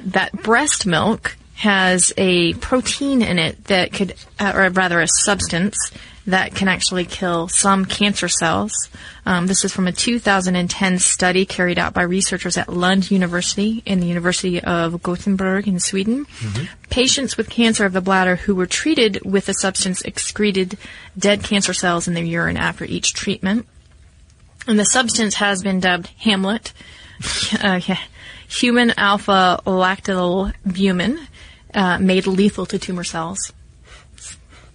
that 0.00 0.32
breast 0.32 0.86
milk 0.86 1.36
has 1.54 2.12
a 2.18 2.52
protein 2.54 3.22
in 3.22 3.38
it 3.38 3.64
that 3.64 3.92
could, 3.92 4.14
uh, 4.38 4.52
or 4.54 4.68
rather 4.70 5.00
a 5.00 5.08
substance 5.08 5.76
that 6.26 6.54
can 6.54 6.68
actually 6.68 7.04
kill 7.04 7.48
some 7.48 7.84
cancer 7.84 8.28
cells. 8.28 8.72
Um, 9.24 9.46
this 9.46 9.64
is 9.64 9.72
from 9.72 9.86
a 9.86 9.92
2010 9.92 10.98
study 10.98 11.46
carried 11.46 11.78
out 11.78 11.94
by 11.94 12.02
researchers 12.02 12.58
at 12.58 12.68
Lund 12.68 13.10
University 13.10 13.82
and 13.86 14.02
the 14.02 14.06
University 14.06 14.62
of 14.62 15.02
Gothenburg 15.02 15.68
in 15.68 15.78
Sweden. 15.78 16.26
Patients 16.90 17.36
with 17.36 17.48
cancer 17.48 17.84
of 17.84 17.92
the 17.92 18.00
bladder 18.00 18.36
who 18.36 18.54
were 18.54 18.66
treated 18.66 19.24
with 19.24 19.46
the 19.46 19.52
substance 19.52 20.02
excreted 20.02 20.76
dead 21.16 21.42
cancer 21.42 21.72
cells 21.72 22.08
in 22.08 22.14
their 22.14 22.24
urine 22.24 22.56
after 22.56 22.84
each 22.84 23.14
treatment. 23.14 23.66
And 24.66 24.78
the 24.78 24.84
substance 24.84 25.34
has 25.36 25.62
been 25.62 25.80
dubbed 25.80 26.08
Hamlet, 26.18 26.72
uh, 27.62 27.80
human 28.48 28.92
alpha 28.96 29.60
lactalbumin, 29.64 31.26
uh, 31.74 31.98
made 31.98 32.26
lethal 32.26 32.66
to 32.66 32.78
tumor 32.78 33.04
cells. 33.04 33.52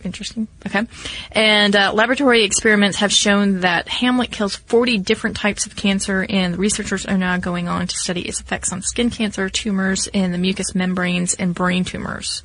Interesting. 0.04 0.47
Okay. 0.65 0.86
And 1.32 1.75
uh, 1.75 1.93
laboratory 1.93 2.43
experiments 2.43 2.97
have 2.97 3.12
shown 3.12 3.60
that 3.62 3.88
Hamlet 3.88 4.32
kills 4.32 4.56
40 4.56 4.97
different 4.99 5.36
types 5.36 5.65
of 5.65 5.75
cancer, 5.75 6.25
and 6.27 6.58
researchers 6.58 7.06
are 7.06 7.17
now 7.17 7.38
going 7.38 7.67
on 7.67 7.88
to 7.88 7.95
study 7.95 8.21
its 8.21 8.39
effects 8.39 8.73
on 8.73 8.82
skin 8.82 9.10
cancer, 9.10 9.49
tumors 9.49 10.08
in 10.08 10.32
the 10.32 10.38
mucous 10.38 10.73
membranes, 10.73 11.34
and 11.36 11.54
brain 11.54 11.84
tumors. 11.84 12.41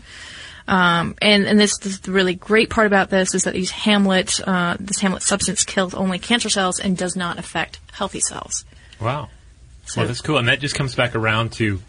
Um, 0.69 1.15
and 1.23 1.47
and 1.47 1.61
this, 1.61 1.79
this 1.79 2.01
the 2.01 2.13
really 2.13 2.35
great 2.35 2.71
part 2.71 2.87
about 2.87 3.09
this 3.11 3.35
is 3.35 3.45
that 3.45 3.55
these 3.55 3.71
Hamlet, 3.71 4.41
uh, 4.47 4.77
this 4.81 4.99
Hamlet 4.99 5.23
substance 5.23 5.65
kills 5.65 5.95
only 5.95 6.19
cancer 6.19 6.49
cells 6.49 6.81
and 6.81 6.97
does 6.97 7.15
not 7.17 7.39
affect 7.39 7.79
healthy 7.93 8.21
cells. 8.21 8.65
Wow. 9.01 9.29
So- 9.85 10.01
well, 10.01 10.09
that's 10.09 10.21
cool, 10.21 10.39
and 10.39 10.49
that 10.49 10.61
just 10.61 10.75
comes 10.75 10.95
back 10.95 11.15
around 11.15 11.53
to 11.53 11.81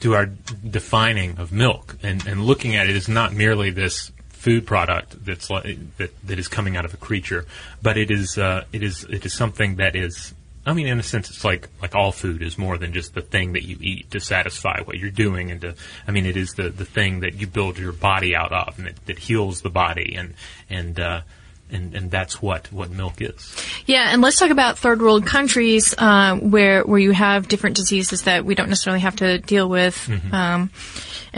to 0.00 0.14
our 0.14 0.26
defining 0.26 1.38
of 1.38 1.52
milk 1.52 1.96
and, 2.02 2.24
and 2.26 2.44
looking 2.44 2.76
at 2.76 2.88
it 2.88 2.94
as 2.94 3.08
not 3.08 3.32
merely 3.32 3.70
this 3.70 4.12
food 4.28 4.64
product 4.64 5.24
that's 5.24 5.50
like, 5.50 5.76
that 5.98 6.10
that 6.26 6.38
is 6.38 6.48
coming 6.48 6.76
out 6.76 6.84
of 6.84 6.94
a 6.94 6.96
creature, 6.96 7.44
but 7.82 7.96
it 7.98 8.10
is 8.10 8.38
uh, 8.38 8.64
it 8.72 8.82
is 8.82 9.04
it 9.04 9.26
is 9.26 9.34
something 9.34 9.76
that 9.76 9.96
is. 9.96 10.32
I 10.68 10.74
mean, 10.74 10.86
in 10.86 11.00
a 11.00 11.02
sense, 11.02 11.30
it's 11.30 11.44
like 11.44 11.68
like 11.80 11.94
all 11.94 12.12
food 12.12 12.42
is 12.42 12.58
more 12.58 12.76
than 12.76 12.92
just 12.92 13.14
the 13.14 13.22
thing 13.22 13.54
that 13.54 13.64
you 13.64 13.78
eat 13.80 14.10
to 14.10 14.20
satisfy 14.20 14.82
what 14.82 14.98
you're 14.98 15.10
doing, 15.10 15.50
and 15.50 15.60
to 15.62 15.74
I 16.06 16.10
mean, 16.10 16.26
it 16.26 16.36
is 16.36 16.52
the 16.52 16.68
the 16.68 16.84
thing 16.84 17.20
that 17.20 17.34
you 17.34 17.46
build 17.46 17.78
your 17.78 17.92
body 17.92 18.36
out 18.36 18.52
of, 18.52 18.78
and 18.78 18.86
that, 18.86 19.06
that 19.06 19.18
heals 19.18 19.62
the 19.62 19.70
body, 19.70 20.14
and 20.14 20.34
and 20.68 21.00
uh, 21.00 21.22
and, 21.70 21.94
and 21.94 22.10
that's 22.10 22.40
what, 22.40 22.72
what 22.72 22.90
milk 22.90 23.20
is. 23.20 23.54
Yeah, 23.86 24.08
and 24.12 24.22
let's 24.22 24.38
talk 24.38 24.50
about 24.50 24.78
third 24.78 25.00
world 25.00 25.26
countries 25.26 25.94
uh, 25.96 26.36
where 26.36 26.82
where 26.84 26.98
you 26.98 27.12
have 27.12 27.48
different 27.48 27.76
diseases 27.76 28.22
that 28.22 28.44
we 28.44 28.54
don't 28.54 28.68
necessarily 28.68 29.00
have 29.00 29.16
to 29.16 29.38
deal 29.38 29.68
with. 29.68 29.96
Mm-hmm. 30.06 30.34
Um, 30.34 30.70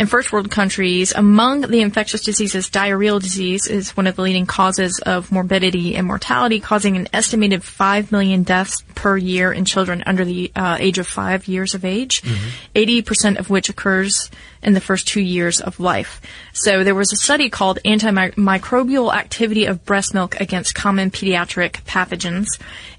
in 0.01 0.07
first 0.07 0.33
world 0.33 0.51
countries, 0.51 1.13
among 1.15 1.61
the 1.61 1.83
infectious 1.83 2.23
diseases, 2.23 2.71
diarrheal 2.71 3.21
disease 3.21 3.67
is 3.67 3.95
one 3.95 4.07
of 4.07 4.17
the 4.17 4.23
leading 4.23 4.47
causes 4.47 4.99
of 5.05 5.31
morbidity 5.31 5.95
and 5.95 6.07
mortality, 6.07 6.59
causing 6.59 6.97
an 6.97 7.07
estimated 7.13 7.63
5 7.63 8.11
million 8.11 8.43
deaths 8.43 8.83
per 8.95 9.19
year 9.19 9.53
in 9.53 9.67
children 9.67 10.03
under 10.07 10.25
the 10.25 10.51
uh, 10.57 10.79
age 10.81 10.97
of 10.97 11.07
5 11.07 11.49
years 11.49 11.75
of 11.75 11.85
age, 11.85 12.23
80% 12.75 13.39
of 13.39 13.51
which 13.51 13.69
occurs 13.69 14.31
in 14.63 14.75
the 14.75 14.81
first 14.81 15.09
two 15.09 15.21
years 15.21 15.61
of 15.61 15.81
life. 15.81 16.21
So 16.53 16.85
there 16.85 16.95
was 16.95 17.13
a 17.13 17.17
study 17.17 17.49
called 17.49 17.79
Antimicrobial 17.85 19.15
Activity 19.15 19.65
of 19.65 19.85
Breast 19.85 20.13
Milk 20.13 20.41
Against 20.41 20.75
Common 20.75 21.11
Pediatric 21.11 21.83
Pathogens. 21.85 22.47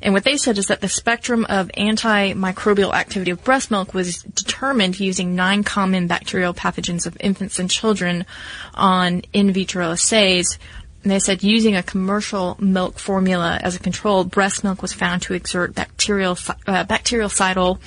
And 0.02 0.13
what 0.13 0.24
they 0.24 0.38
said 0.38 0.58
is 0.58 0.67
that 0.67 0.82
the 0.82 0.89
spectrum 0.89 1.45
of 1.50 1.67
antimicrobial 1.78 2.93
activity 2.93 3.32
of 3.32 3.43
breast 3.43 3.69
milk 3.69 3.93
was 3.93 4.24
determined 4.24 5.00
using 5.00 5.36
nine 5.36 5.63
common 5.63 6.08
bacterial 6.08 6.54
pathogens 6.54 7.06
of 7.06 7.15
infants 7.19 7.60
and 7.60 7.69
children 7.69 8.26
on 8.74 9.21
in 9.34 9.52
vitro 9.52 9.91
assays. 9.91 10.58
And 11.04 11.12
they 11.12 11.19
said 11.19 11.43
using 11.43 11.76
a 11.76 11.84
commercial 11.84 12.58
milk 12.60 13.00
formula 13.00 13.60
as 13.62 13.76
a 13.76 13.80
control, 13.80 14.24
breast 14.24 14.63
milk 14.63 14.82
was 14.82 14.93
found 14.93 15.24
to 15.24 15.34
exert 15.34 15.76
bacterial 15.76 16.34
uh, 16.34 16.86
bactericidal 16.86 17.80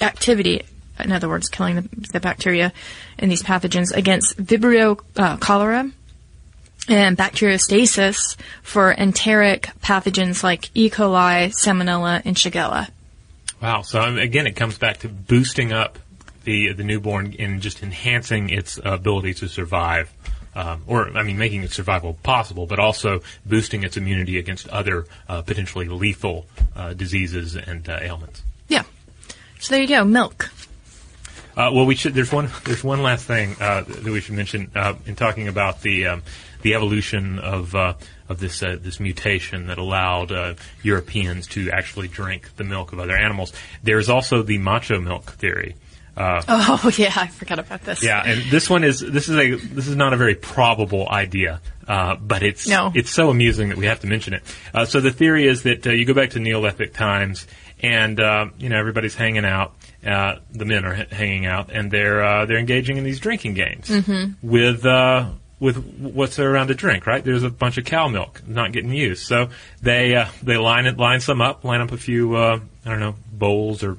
activity. 0.00 0.62
In 0.98 1.12
other 1.12 1.28
words, 1.28 1.48
killing 1.48 1.76
the, 1.76 1.88
the 2.12 2.20
bacteria 2.20 2.72
and 3.18 3.30
these 3.30 3.42
pathogens 3.42 3.94
against 3.94 4.36
Vibrio 4.36 5.00
uh, 5.16 5.36
cholera 5.36 5.90
and 6.88 7.18
bacteriostasis 7.18 8.36
for 8.62 8.92
enteric 8.92 9.70
pathogens 9.82 10.42
like 10.42 10.70
E. 10.74 10.88
coli, 10.88 11.52
Salmonella, 11.52 12.22
and 12.24 12.36
Shigella. 12.36 12.88
Wow. 13.60 13.82
So 13.82 14.00
um, 14.00 14.18
again, 14.18 14.46
it 14.46 14.56
comes 14.56 14.78
back 14.78 14.98
to 14.98 15.08
boosting 15.08 15.72
up 15.72 15.98
the 16.44 16.72
the 16.72 16.84
newborn 16.84 17.34
and 17.38 17.60
just 17.60 17.82
enhancing 17.82 18.50
its 18.50 18.78
ability 18.82 19.34
to 19.34 19.48
survive. 19.48 20.12
Um, 20.54 20.84
or, 20.86 21.10
I 21.10 21.22
mean, 21.22 21.36
making 21.36 21.64
its 21.64 21.74
survival 21.74 22.14
possible, 22.22 22.64
but 22.64 22.78
also 22.78 23.20
boosting 23.44 23.84
its 23.84 23.98
immunity 23.98 24.38
against 24.38 24.66
other 24.68 25.04
uh, 25.28 25.42
potentially 25.42 25.86
lethal 25.86 26.46
uh, 26.74 26.94
diseases 26.94 27.56
and 27.56 27.86
uh, 27.86 27.98
ailments. 28.00 28.42
Yeah. 28.66 28.84
So 29.60 29.74
there 29.74 29.82
you 29.82 29.88
go, 29.88 30.02
milk. 30.02 30.48
Uh, 31.56 31.70
well, 31.72 31.86
we 31.86 31.94
should. 31.94 32.12
There's 32.12 32.30
one. 32.32 32.50
There's 32.64 32.84
one 32.84 33.02
last 33.02 33.24
thing 33.24 33.56
uh, 33.58 33.80
that 33.82 34.04
we 34.04 34.20
should 34.20 34.34
mention 34.34 34.70
uh, 34.74 34.94
in 35.06 35.16
talking 35.16 35.48
about 35.48 35.80
the 35.80 36.06
um, 36.08 36.22
the 36.62 36.74
evolution 36.74 37.38
of 37.38 37.74
uh, 37.74 37.94
of 38.28 38.40
this 38.40 38.62
uh, 38.62 38.76
this 38.78 39.00
mutation 39.00 39.68
that 39.68 39.78
allowed 39.78 40.32
uh, 40.32 40.54
Europeans 40.82 41.46
to 41.48 41.70
actually 41.70 42.08
drink 42.08 42.54
the 42.56 42.64
milk 42.64 42.92
of 42.92 42.98
other 43.00 43.16
animals. 43.16 43.52
There's 43.82 44.10
also 44.10 44.42
the 44.42 44.58
macho 44.58 45.00
milk 45.00 45.32
theory. 45.32 45.76
oh 46.18 46.92
yeah, 46.98 47.12
I 47.16 47.26
forgot 47.28 47.58
about 47.58 47.82
this. 47.84 48.02
Yeah, 48.02 48.22
and 48.24 48.42
this 48.50 48.68
one 48.68 48.84
is 48.84 49.00
this 49.00 49.28
is 49.28 49.36
a 49.36 49.54
this 49.54 49.86
is 49.88 49.96
not 49.96 50.12
a 50.12 50.16
very 50.16 50.34
probable 50.34 51.08
idea, 51.08 51.60
uh, 51.88 52.16
but 52.16 52.42
it's 52.42 52.68
No. 52.68 52.92
it's 52.94 53.10
so 53.10 53.30
amusing 53.30 53.70
that 53.70 53.78
we 53.78 53.86
have 53.86 54.00
to 54.00 54.06
mention 54.06 54.34
it. 54.34 54.42
Uh, 54.74 54.84
so 54.84 55.00
the 55.00 55.10
theory 55.10 55.46
is 55.46 55.62
that 55.62 55.86
uh, 55.86 55.90
you 55.90 56.04
go 56.04 56.14
back 56.14 56.30
to 56.30 56.38
Neolithic 56.38 56.92
times, 56.92 57.46
and 57.82 58.18
uh, 58.20 58.48
you 58.58 58.68
know 58.68 58.78
everybody's 58.78 59.14
hanging 59.14 59.44
out. 59.44 59.74
Uh, 60.06 60.38
the 60.52 60.64
men 60.64 60.84
are 60.84 60.94
h- 60.94 61.10
hanging 61.10 61.46
out, 61.46 61.70
and 61.72 61.90
they're 61.90 62.22
uh, 62.24 62.46
they're 62.46 62.58
engaging 62.58 62.96
in 62.96 63.04
these 63.04 63.18
drinking 63.18 63.54
games 63.54 63.90
with 64.42 64.86
uh, 64.86 65.30
with 65.58 65.76
what's 65.98 66.38
around 66.38 66.68
to 66.68 66.74
drink. 66.74 67.06
Right? 67.06 67.24
There's 67.24 67.42
a 67.42 67.50
bunch 67.50 67.76
of 67.78 67.84
cow 67.84 68.08
milk 68.08 68.42
not 68.46 68.72
getting 68.72 68.92
used, 68.92 69.26
so 69.26 69.48
they 69.82 70.14
uh, 70.14 70.28
they 70.42 70.56
line 70.56 70.86
it 70.86 70.96
line 70.96 71.20
some 71.20 71.40
up, 71.40 71.64
line 71.64 71.80
up 71.80 71.92
a 71.92 71.96
few 71.96 72.36
uh, 72.36 72.60
I 72.84 72.88
don't 72.88 73.00
know 73.00 73.16
bowls 73.32 73.82
or 73.82 73.98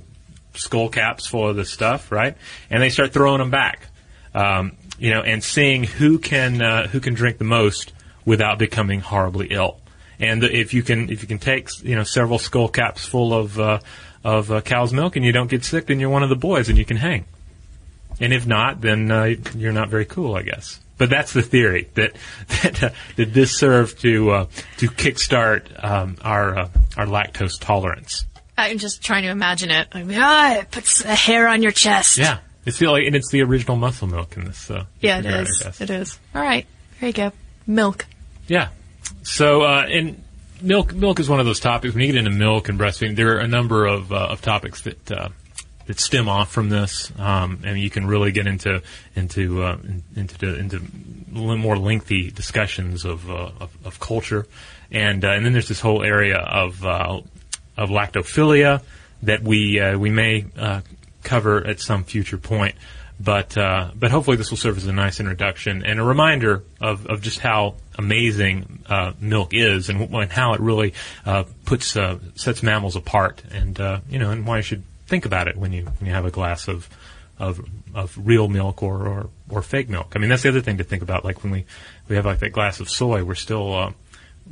skull 0.54 0.89
caps 0.89 1.28
full 1.28 1.50
of 1.50 1.56
this 1.56 1.72
stuff, 1.72 2.12
right? 2.12 2.36
And 2.70 2.82
they 2.82 2.89
start 2.89 3.13
throwing 3.13 3.39
them 3.39 3.52
back, 3.52 3.88
um, 4.34 4.78
you 4.98 5.12
know, 5.12 5.22
and 5.22 5.43
seeing 5.43 5.84
who 5.84 6.20
can 6.20 6.62
uh, 6.62 6.88
who 6.88 7.00
can 7.00 7.13
drink 7.15 7.38
the 7.38 7.43
most 7.43 7.91
without 8.26 8.60
becoming 8.60 9.00
horribly 9.00 9.48
ill. 9.48 9.80
And 10.20 10.43
if 10.43 10.74
you 10.74 10.82
can 10.84 11.10
if 11.10 11.22
you 11.22 11.28
can 11.28 11.38
take 11.38 11.70
you 11.84 11.96
know 11.96 12.04
several 12.04 12.39
skull 12.39 12.70
caps 12.70 13.06
full 13.06 13.34
of 13.34 13.60
uh, 13.60 13.80
of 14.28 14.52
uh, 14.52 14.60
cow's 14.60 14.92
milk 14.92 15.16
and 15.16 15.24
you 15.24 15.32
don't 15.32 15.50
get 15.50 15.63
sick, 15.63 15.86
then 15.86 16.02
you're 16.02 16.10
one 16.10 16.22
of 16.22 16.28
the 16.28 16.36
boys 16.36 16.68
and 16.68 16.78
you 16.78 16.84
can 16.84 16.98
hang. 16.98 17.24
And 18.20 18.34
if 18.34 18.46
not, 18.46 18.82
then 18.82 19.10
uh, 19.10 19.36
you're 19.56 19.72
not 19.72 19.88
very 19.90 20.04
cool, 20.04 20.36
I 20.36 20.42
guess. 20.42 20.82
But 20.98 21.10
that's 21.10 21.32
the 21.32 21.42
theory 21.42 21.88
that 21.94 22.12
that, 22.63 22.84
uh, 22.84 22.90
that 23.16 23.34
this 23.34 23.58
served 23.58 24.02
to 24.02 24.32
uh, 24.32 24.46
to 24.78 24.88
kickstart 24.88 25.82
um, 25.82 26.18
our 26.22 26.58
uh, 26.58 26.70
our 26.98 27.06
lactose 27.06 27.58
tolerance. 27.60 28.26
I'm 28.58 28.80
just 28.80 29.02
trying 29.02 29.24
to 29.24 29.30
imagine 29.30 29.70
it. 29.70 29.88
I 29.94 30.04
mean, 30.04 30.18
ah, 30.20 30.58
it 30.58 30.72
puts 30.72 31.06
a 31.06 31.16
hair 31.16 31.48
on 31.48 31.62
your 31.62 31.72
chest. 31.72 32.18
Yeah, 32.18 32.40
it's 32.66 32.80
the 32.80 32.88
like, 32.88 33.06
and 33.06 33.16
it's 33.16 33.32
the 33.32 33.44
original 33.44 33.78
muscle 33.78 34.08
milk 34.08 34.36
in 34.36 34.46
this. 34.46 34.70
Uh, 34.70 34.86
Yeah, 35.00 35.20
it 35.20 35.26
regard, 35.26 35.48
is. 35.48 35.82
It 35.82 35.90
is. 35.90 36.20
All 36.36 36.42
right. 36.42 36.66
There 37.00 37.08
you 37.10 37.13
go. 37.13 37.32
Milk. 37.68 38.06
Yeah. 38.48 38.70
So, 39.22 39.62
uh, 39.62 39.86
and 39.88 40.24
milk 40.62 40.93
milk 40.93 41.20
is 41.20 41.30
one 41.30 41.39
of 41.39 41.46
those 41.46 41.60
topics. 41.60 41.93
When 41.93 42.02
you 42.04 42.12
get 42.12 42.17
into 42.17 42.32
milk 42.32 42.70
and 42.70 42.80
breastfeeding, 42.80 43.15
there 43.15 43.36
are 43.36 43.39
a 43.39 43.48
number 43.48 43.86
of 43.86 44.12
uh, 44.12 44.28
of 44.28 44.41
topics 44.41 44.82
that 44.84 45.12
uh, 45.12 45.30
that 45.86 46.00
stem 46.00 46.28
off 46.28 46.52
from 46.52 46.70
this, 46.70 47.12
um, 47.17 47.62
and 47.63 47.80
you 47.80 47.89
can 47.89 48.06
really 48.06 48.32
get 48.32 48.48
into 48.48 48.82
into 49.15 49.63
uh, 49.63 49.78
into 50.15 50.56
into 50.58 50.82
more 51.32 51.78
lengthy 51.78 52.32
discussions 52.32 53.06
of 53.06 53.30
uh, 53.30 53.52
of, 53.60 53.78
of 53.86 54.00
culture, 54.00 54.48
and 54.91 55.24
uh, 55.24 55.30
and 55.30 55.46
then 55.46 55.54
there's 55.54 55.67
this 55.67 55.82
whole 55.82 56.04
area 56.04 56.38
of 56.38 56.86
uh, 56.86 57.22
of 57.78 57.89
lactophilia 57.89 58.82
that 59.24 59.41
we 59.41 59.82
we 59.98 60.10
may 60.10 60.46
cover 61.24 61.65
at 61.65 61.80
some 61.80 62.04
future 62.04 62.38
point. 62.38 62.76
But 63.20 63.58
uh, 63.58 63.92
but 63.96 64.12
hopefully 64.12 64.38
this 64.38 64.52
will 64.52 64.58
serve 64.58 64.78
as 64.78 64.86
a 64.86 64.94
nice 64.94 65.20
introduction 65.20 65.84
and 65.84 66.00
a 66.00 66.04
reminder 66.04 66.64
of, 66.80 67.08
of 67.08 67.22
just 67.22 67.40
how 67.40 67.76
amazing 67.98 68.84
uh, 68.88 69.14
milk 69.20 69.54
is 69.54 69.90
and, 69.90 70.14
and 70.14 70.32
how 70.32 70.54
it 70.54 70.60
really 70.60 70.94
uh, 71.26 71.46
puts 71.66 71.98
uh, 71.98 72.20
sets 72.36 72.62
mammals 72.62 72.96
apart 72.96 73.42
and 73.52 73.80
uh, 73.80 74.00
you 74.08 74.20
know 74.20 74.30
and 74.30 74.46
why 74.46 74.58
you 74.58 74.64
should 74.64 74.84
think 75.08 75.26
about 75.26 75.48
it 75.48 75.58
when 75.58 75.72
you 75.72 75.86
when 75.86 76.08
you 76.08 76.14
have 76.14 76.26
a 76.26 76.32
glass 76.32 76.68
of 76.68 76.88
of 77.40 77.60
of 77.96 78.16
real 78.22 78.48
milk 78.48 78.84
or, 78.84 79.08
or, 79.08 79.30
or 79.50 79.62
fake 79.62 79.90
milk. 79.90 80.14
I 80.16 80.20
mean 80.20 80.30
that's 80.30 80.44
the 80.44 80.50
other 80.50 80.62
thing 80.62 80.78
to 80.78 80.84
think 80.84 81.02
about. 81.02 81.26
Like 81.26 81.44
when 81.44 81.52
we 81.52 81.66
we 82.08 82.16
have 82.16 82.26
like 82.26 82.40
that 82.40 82.52
glass 82.52 82.80
of 82.80 82.90
soy, 82.90 83.24
we're 83.24 83.36
still 83.36 83.74
uh, 83.74 83.92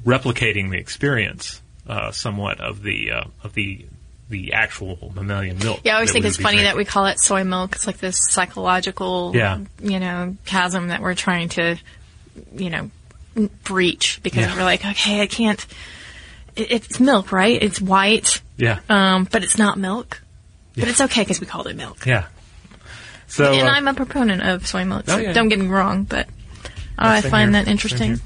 replicating 0.04 0.72
the 0.72 0.78
experience 0.78 1.62
uh, 1.88 2.12
somewhat 2.12 2.60
of 2.60 2.82
the 2.82 3.12
uh, 3.12 3.24
of 3.44 3.54
the 3.54 3.86
the 4.30 4.54
actual 4.54 5.12
mammalian 5.16 5.58
milk. 5.60 5.82
Yeah, 5.84 5.94
I 5.94 5.96
always 5.96 6.12
think 6.12 6.26
it's 6.26 6.38
funny 6.38 6.64
that 6.64 6.76
we 6.76 6.84
call 6.86 7.06
it 7.06 7.20
soy 7.20 7.44
milk. 7.44 7.76
It's 7.76 7.86
like 7.88 7.98
this 7.98 8.18
psychological, 8.32 9.32
Yeah. 9.36 9.60
you 9.82 10.00
know, 10.00 10.36
chasm 10.46 10.88
that 10.88 11.02
we're 11.02 11.14
trying 11.16 11.50
to, 11.50 11.78
you 12.56 12.70
know, 12.72 12.90
breach 13.64 14.20
because 14.24 14.46
Yeah. 14.46 14.56
we're 14.56 14.64
like, 14.64 14.84
okay, 14.86 15.22
I 15.22 15.28
can't. 15.28 15.64
It, 16.56 16.72
it's 16.72 17.00
milk, 17.00 17.32
right? 17.32 17.62
It's 17.62 17.80
white, 17.82 18.42
yeah 18.58 18.80
um, 18.90 19.28
but 19.32 19.44
it's 19.44 19.58
not 19.58 19.78
milk. 19.78 20.22
But 20.78 20.88
it's 20.88 21.02
okay 21.02 21.22
because 21.22 21.40
we 21.40 21.46
called 21.48 21.68
it 21.68 21.76
milk. 21.76 22.06
yeah. 22.06 22.26
So 23.28 23.52
and 23.54 23.68
uh, 23.68 23.72
I'm 23.72 23.88
a 23.88 23.94
proponent 23.94 24.42
of 24.44 24.66
soy 24.68 24.86
milk. 24.86 25.06
So 25.08 25.16
Oh, 25.16 25.18
yeah. 25.20 25.34
Don't 25.34 25.50
get 25.50 25.60
me 25.60 25.68
wrong, 25.68 26.04
but 26.04 26.28
I 26.98 27.22
find 27.22 27.54
here. 27.54 27.64
that 27.64 27.70
interesting. 27.72 28.20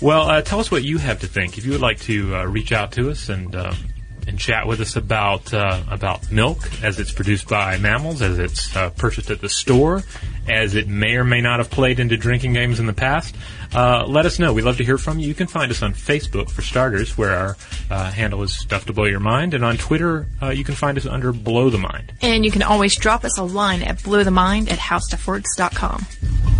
Well, 0.00 0.28
uh, 0.30 0.42
tell 0.42 0.60
us 0.60 0.70
what 0.70 0.82
you 0.82 0.98
have 0.98 1.20
to 1.20 1.26
think. 1.26 1.58
If 1.58 1.64
you 1.66 1.72
would 1.72 1.80
like 1.80 2.00
to 2.00 2.36
uh, 2.36 2.44
reach 2.44 2.72
out 2.72 2.92
to 2.92 3.10
us 3.10 3.28
and 3.28 3.54
uh, 3.54 3.72
and 4.28 4.38
chat 4.38 4.66
with 4.66 4.80
us 4.80 4.96
about 4.96 5.52
uh, 5.52 5.82
about 5.90 6.30
milk 6.30 6.58
as 6.82 6.98
it's 6.98 7.12
produced 7.12 7.48
by 7.48 7.78
mammals, 7.78 8.22
as 8.22 8.38
it's 8.38 8.74
uh, 8.76 8.90
purchased 8.90 9.30
at 9.30 9.40
the 9.40 9.48
store, 9.48 10.02
as 10.48 10.74
it 10.74 10.88
may 10.88 11.16
or 11.16 11.24
may 11.24 11.40
not 11.40 11.58
have 11.58 11.70
played 11.70 12.00
into 12.00 12.16
drinking 12.16 12.52
games 12.52 12.80
in 12.80 12.86
the 12.86 12.92
past, 12.92 13.34
uh, 13.74 14.04
let 14.06 14.26
us 14.26 14.38
know. 14.38 14.52
We'd 14.52 14.62
love 14.62 14.78
to 14.78 14.84
hear 14.84 14.98
from 14.98 15.18
you. 15.18 15.28
You 15.28 15.34
can 15.34 15.46
find 15.46 15.70
us 15.70 15.82
on 15.82 15.94
Facebook 15.94 16.50
for 16.50 16.62
starters, 16.62 17.16
where 17.16 17.34
our 17.36 17.56
uh, 17.90 18.10
handle 18.10 18.42
is 18.42 18.56
Stuff 18.56 18.86
to 18.86 18.92
Blow 18.92 19.06
Your 19.06 19.20
Mind, 19.20 19.54
and 19.54 19.64
on 19.64 19.76
Twitter 19.76 20.26
uh, 20.42 20.48
you 20.48 20.64
can 20.64 20.74
find 20.74 20.98
us 20.98 21.06
under 21.06 21.32
Blow 21.32 21.70
the 21.70 21.78
Mind. 21.78 22.12
And 22.22 22.44
you 22.44 22.50
can 22.50 22.62
always 22.62 22.96
drop 22.96 23.24
us 23.24 23.38
a 23.38 23.44
line 23.44 23.82
at 23.82 23.98
blowthemind 23.98 24.70
at 24.70 24.78
howstuffworks.com. 24.78 26.59